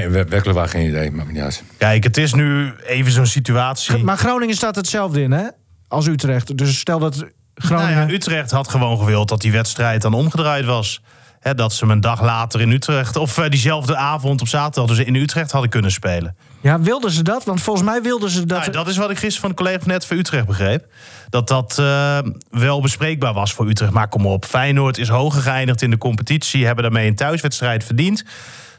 [0.00, 1.62] Geen, wer- werkelijk waar geen idee, maar niet uit.
[1.78, 4.04] Kijk, het is nu even zo'n situatie.
[4.04, 5.46] Maar Groningen staat hetzelfde in, hè?
[5.88, 6.58] Als Utrecht.
[6.58, 8.08] Dus stel dat Nou Groningen...
[8.08, 11.02] ja, Utrecht had gewoon gewild dat die wedstrijd dan omgedraaid was.
[11.40, 14.96] Hè, dat ze hem een dag later in Utrecht, of eh, diezelfde avond op zaterdag,
[14.96, 16.36] dus in Utrecht hadden kunnen spelen.
[16.60, 17.44] Ja, wilden ze dat?
[17.44, 18.58] Want volgens mij wilden ze dat...
[18.58, 20.86] Nou, dat is wat ik gisteren van de collega van net voor Utrecht begreep.
[21.28, 22.18] Dat dat eh,
[22.50, 23.92] wel bespreekbaar was voor Utrecht.
[23.92, 26.66] Maar kom op, Feyenoord is hoger geëindigd in de competitie.
[26.66, 28.24] Hebben daarmee een thuiswedstrijd verdiend.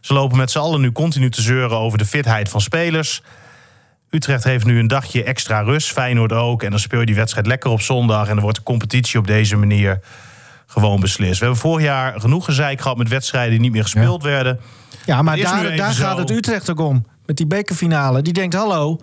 [0.06, 3.22] Ze lopen met z'n allen nu continu te zeuren over de fitheid van spelers.
[4.10, 5.91] Utrecht heeft nu een dagje extra rust.
[5.91, 6.64] Feyenoord ook.
[6.64, 8.28] En dan speel je die wedstrijd lekker op zondag.
[8.28, 9.99] En dan wordt de competitie op deze manier
[10.66, 11.39] gewoon beslist.
[11.39, 14.60] We hebben vorig jaar genoeg gezeik gehad met wedstrijden die niet meer gespeeld werden.
[15.06, 17.06] Ja, maar daar, daar gaat het Utrecht ook om.
[17.26, 18.22] Met die bekerfinale.
[18.22, 18.99] Die denkt, hallo.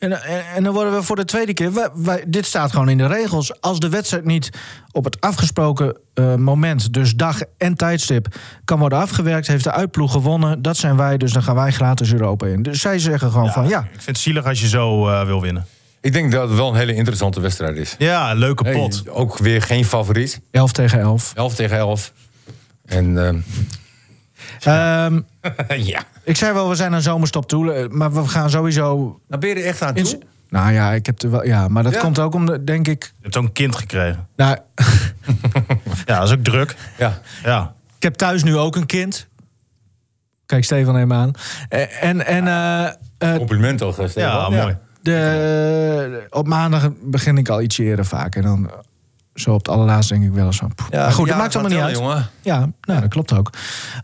[0.00, 1.72] En, en, en dan worden we voor de tweede keer...
[1.72, 3.60] Wij, wij- dit staat gewoon in de regels.
[3.60, 4.50] Als de wedstrijd niet
[4.92, 6.92] op het afgesproken eh, moment...
[6.92, 8.26] dus dag en tijdstip
[8.64, 9.46] kan worden afgewerkt...
[9.46, 10.62] heeft de uitploeg gewonnen.
[10.62, 12.62] Dat zijn wij, dus dan gaan wij gratis Europa in.
[12.62, 13.78] Dus zij zeggen gewoon van, ja...
[13.80, 15.66] Ik vind het zielig als je zo eh, wil winnen.
[16.00, 17.94] Ik denk dat het wel een hele interessante wedstrijd is.
[17.98, 19.08] Ja, een leuke Hey, pot.
[19.08, 20.40] ook weer geen favoriet.
[20.50, 21.32] 11 tegen 11.
[21.34, 22.12] 11 tegen 11.
[22.84, 23.38] En ehm,
[24.60, 25.20] Ehm,
[25.92, 26.02] ja.
[26.24, 27.72] ik zei wel, we zijn aan zomerstop toe.
[27.72, 29.20] eh, Maar we gaan sowieso...
[29.28, 30.20] Nou, ben je er echt aan In, toe?
[30.48, 32.00] nou ja, ik heb er wel, ja, maar dat Ja.
[32.00, 33.04] komt ook om, de, denk ik...
[33.04, 34.28] Je hebt ook een kind gekregen.
[34.36, 34.56] Nou,
[36.06, 36.76] Ja, dat is ook druk.
[36.98, 37.20] Ja.
[37.44, 37.74] Ja.
[37.96, 39.28] Ik heb thuis nu ook een kind.
[40.46, 41.30] Kijk Stefan even aan.
[41.68, 42.86] Eh, En, en eh,
[43.18, 44.22] eh, Compliment toch, Stefan?
[44.22, 44.76] Ja, mooi.
[45.02, 48.34] de, op maandag begin ik al iets eerder vaak.
[48.34, 48.70] En dan
[49.40, 50.74] zo op het allerlaatst denk ik wel eens van...
[50.74, 50.90] poeh.
[50.90, 51.96] maar goed, dat maakt allemaal niet uit.
[51.98, 52.28] jongen.
[52.42, 53.50] Ja, nou, dat klopt ook.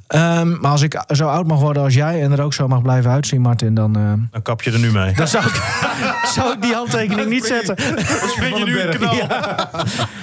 [0.07, 2.83] Ehm, maar als ik zo oud mag worden als jij en er ook zo mag
[2.83, 5.15] blijven uitzien, Martin, dan, eh, Dan kap je er nu mee.
[5.15, 5.55] dan zou, ik,
[6.35, 7.77] zou ik die handtekening niet zetten.
[7.77, 9.15] Dan spring je nu een knal.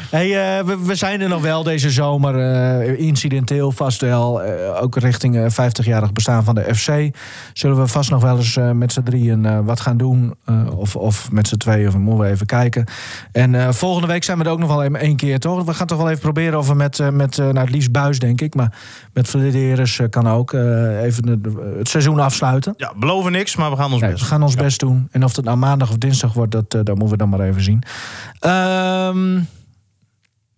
[0.10, 2.40] Hey, eh, we, we zijn er nog wel deze zomer.
[2.40, 4.44] eh, incidenteel vast wel.
[4.44, 7.16] eh, ook richting eh 50-jarig bestaan van de FC.
[7.54, 10.34] Zullen we vast nog wel eens eh, met z'n drieën eh, wat gaan doen.
[10.46, 12.86] eh, of, of met z'n tweeën, of moeten we even kijken.
[13.32, 15.64] En eh, volgende week zijn we er ook nog wel even één keer, toch?
[15.64, 17.92] We gaan toch wel even proberen of we met, eh, met eh, nou, het liefst
[17.92, 18.56] Buis, denk ik.
[18.56, 18.78] Maar
[19.14, 21.42] met Flederis eh, kan ook eh, even
[21.78, 22.74] het seizoen afsluiten.
[22.78, 24.22] Ja, beloven niks, maar we gaan ons Nee, best.
[24.22, 25.08] we gaan ons best doen.
[25.12, 27.40] En of het nou maandag of dinsdag wordt, dat, eh, dat moeten we dan maar
[27.48, 27.84] even zien.
[28.40, 29.40] Ehm,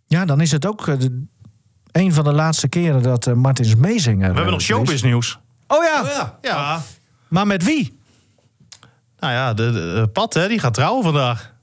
[0.08, 1.26] ja, dan is het ook de-
[1.92, 4.30] een van de laatste keren dat eh, Martins meezinger.
[4.30, 5.40] We hebben nog showbiz nieuws.
[5.68, 6.38] Oh ja, ja.
[6.42, 6.82] Ja.
[7.28, 8.00] maar met wie?
[9.20, 9.72] Nou ja, de, de,
[10.02, 11.54] de Pat hè, die gaat trouwen vandaag.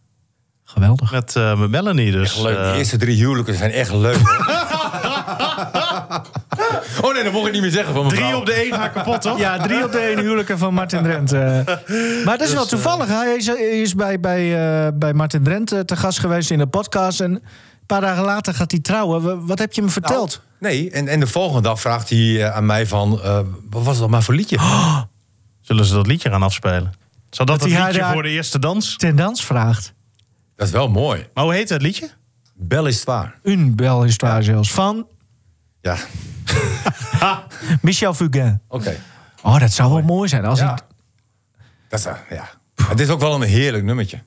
[0.72, 1.12] Geweldig.
[1.12, 2.12] Met, eh, met Melanie.
[2.12, 2.56] Dus, Echt leuk.
[2.58, 4.16] eh, De eerste drie huwelijken zijn echt leuk.
[7.02, 8.38] oh nee, dat mocht ik niet meer zeggen van mijn drie vrouw.
[8.40, 9.38] op de één gaat kapot, toch?
[9.38, 11.32] Ja, drie op de één huwelijken van Martin Drent.
[11.32, 11.40] eh.
[12.24, 13.08] Maar dat is wel toevallig.
[13.08, 13.36] Hij
[13.82, 14.42] is, bij, bij,
[14.86, 17.20] eh, bij Martin Drent eh, te gast geweest in de podcast.
[17.20, 17.42] En een
[17.86, 19.22] paar dagen later gaat hij trouwen.
[19.22, 20.42] Wa- Wat heb je hem verteld?
[20.58, 23.20] Nee, en, en de volgende dag vraagt hij eh, aan mij van...
[23.22, 23.38] eh,
[23.70, 24.58] wat was dat maar voor liedje?
[25.60, 26.92] Zullen ze dat liedje gaan afspelen?
[27.30, 28.96] Zal dat, Dat het hij liedje haar- voor de eerste dans?
[28.96, 29.92] Ten dans vraagt.
[30.62, 31.26] Dat is wel mooi.
[31.34, 32.10] Maar hoe heet het liedje?
[32.54, 33.34] Bel is waar.
[33.42, 34.72] Een belhistoire zelfs.
[34.72, 35.06] Van
[35.80, 35.96] Ja,
[37.82, 38.60] Michel Fugain.
[38.68, 38.96] oké.
[39.42, 40.44] Oh, dat zou wel mooi zijn.
[40.44, 40.66] Als Ja.
[40.66, 40.78] hij...
[41.88, 42.48] Dat is, eh, ja.
[42.88, 44.22] Het is ook wel een heerlijk nummertje.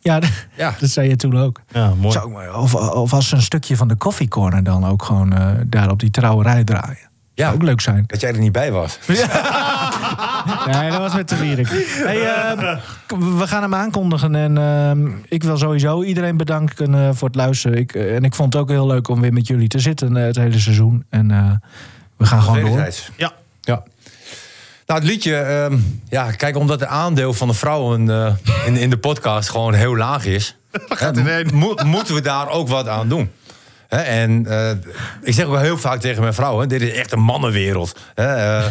[0.00, 0.20] ja,
[0.56, 0.74] Ja.
[0.80, 1.60] dat zei je toen ook.
[1.68, 2.12] Ja, mooi.
[2.12, 5.32] Zou ik maar- of, of als ze een stukje van de koffiecorner dan ook gewoon
[5.32, 7.10] eh, daar op die trouwerij draaien.
[7.34, 7.44] Ja.
[7.44, 8.04] Zou ook leuk zijn.
[8.06, 8.98] Dat jij er niet bij was.
[10.78, 11.68] Nee, dat was met de Wierik.
[12.04, 12.76] Hey, eh,
[13.38, 14.34] we gaan hem aankondigen.
[14.34, 17.78] En eh, ik wil sowieso iedereen bedanken eh, voor het luisteren.
[17.78, 20.16] Ik, eh, en ik vond het ook heel leuk om weer met jullie te zitten
[20.16, 21.04] eh, het hele seizoen.
[21.10, 21.50] En eh,
[22.16, 22.78] we gaan gewoon door.
[23.16, 23.82] Ja, Ja.
[24.86, 25.78] Nou, het liedje, ehm,
[26.08, 28.32] ja, kijk, omdat het aandeel van de vrouwen eh,
[28.66, 30.56] in, in de podcast gewoon heel laag is,
[31.24, 33.30] hè, mo- moeten we daar ook wat aan doen.
[33.92, 34.70] Hè, en eh,
[35.22, 37.96] ik zeg ook heel vaak tegen mijn vrouw: hè, dit is echt een mannenwereld.
[38.14, 38.64] Hè, eh,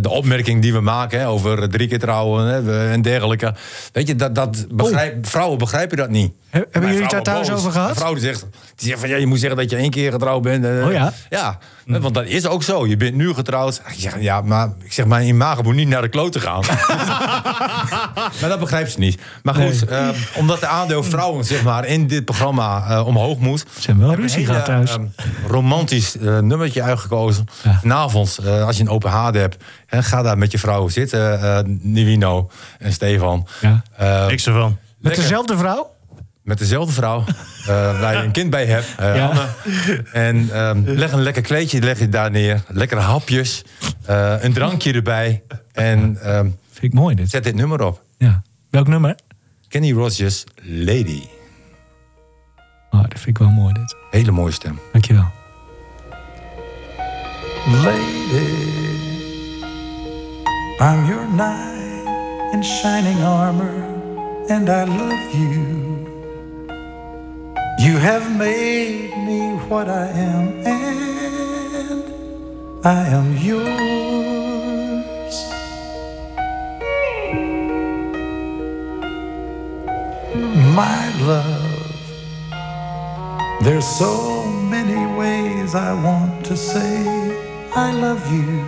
[0.00, 3.54] de opmerking die we maken hè, over drie keer trouwen hè, en dergelijke.
[3.92, 6.32] Weet je, dat, dat begrijp, vrouwen begrijpen dat niet.
[6.54, 7.58] He- hebben Mijn jullie het daar thuis boos.
[7.58, 7.86] over gehad?
[7.86, 8.46] Mijn vrouw die zegt,
[8.76, 10.64] die zegt van ja, je moet zeggen dat je één keer getrouwd bent.
[10.64, 10.86] eh.
[10.86, 11.12] Oh ja?
[11.30, 12.86] Ja, want dat is ook zo.
[12.86, 13.82] Je bent nu getrouwd.
[13.88, 16.62] Ik zeg, ja, maar ik zeg, mijn imago moet niet naar de klote gaan.
[18.40, 19.20] maar dat begrijpt ze niet.
[19.42, 23.64] Maar goed, eh, omdat de aandeel vrouwen zeg maar, in dit programma eh, omhoog moet...
[23.78, 24.90] Ze hebben wel ruzie een gehad thuis.
[24.90, 27.46] eh, romantisch eh, nummertje uitgekozen.
[27.62, 27.78] Ja.
[27.80, 31.42] Vanavond, eh, als je een open haard hebt, hè, ga daar met je vrouw zitten.
[31.42, 33.46] eh Nivino en Stefan.
[33.60, 33.82] Ja.
[33.96, 34.78] Eh, niks ervan.
[34.98, 35.92] Met dezelfde vrouw?
[36.44, 39.26] Met dezelfde vrouw, eh, waar je een kind bij hebt, eh, Ja.
[39.26, 39.46] Anne.
[40.12, 42.62] En ehm, leg een lekker kleedje leg je daar neer.
[42.68, 43.64] Lekkere hapjes.
[44.06, 45.42] eh, een drankje erbij.
[45.72, 47.30] En ehm, Vind ik mooi dit.
[47.30, 48.02] zet dit nummer op.
[48.18, 48.42] Ja.
[48.70, 49.14] Welk nummer?
[49.68, 51.22] Kenny Rogers, Lady.
[52.90, 53.96] Oh, dat vind ik wel mooi dit.
[54.10, 54.78] Hele mooie stem.
[54.92, 55.30] Dankjewel.
[57.66, 58.46] Lady,
[60.80, 63.72] I'm your knight in shining armor,
[64.48, 65.93] and I love you.
[67.84, 72.02] You have made me what I am, and
[72.82, 73.66] I am yours.
[80.74, 82.00] My love.
[83.62, 87.04] There's so many ways I want to say
[87.76, 88.64] I love you.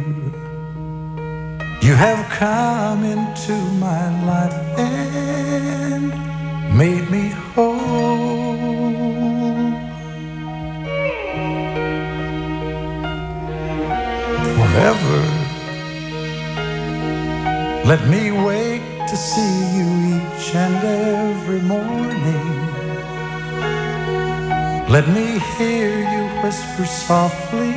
[1.81, 3.53] You have come into
[3.85, 6.09] my life and
[6.77, 7.77] made me whole.
[14.57, 15.21] Forever.
[17.85, 22.65] Let me wake to see you each and every morning.
[24.89, 26.04] Let me hear
[26.45, 27.73] whisper softly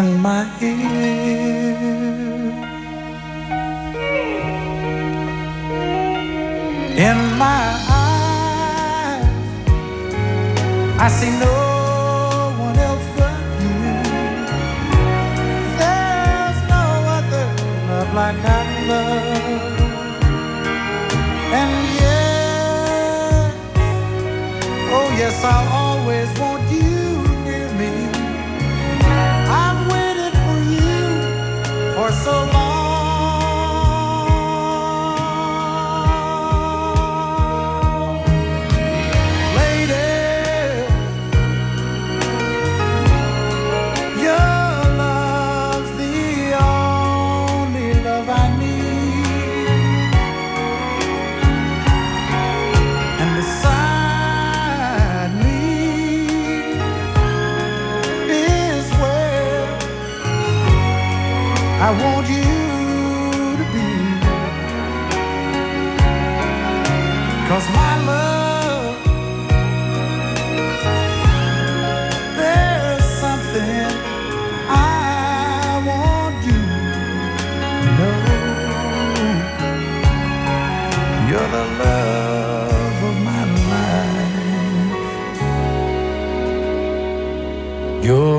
[0.00, 1.72] in my ear.
[7.08, 9.48] In my eyes,
[11.04, 11.56] I see no
[12.66, 13.78] one else but you.
[15.80, 16.84] There's no
[17.16, 17.46] other
[17.88, 19.78] love like I love.
[21.60, 23.54] And yes,
[24.96, 25.85] oh yes, I'll
[26.16, 26.65] always want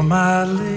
[0.07, 0.76] my lady.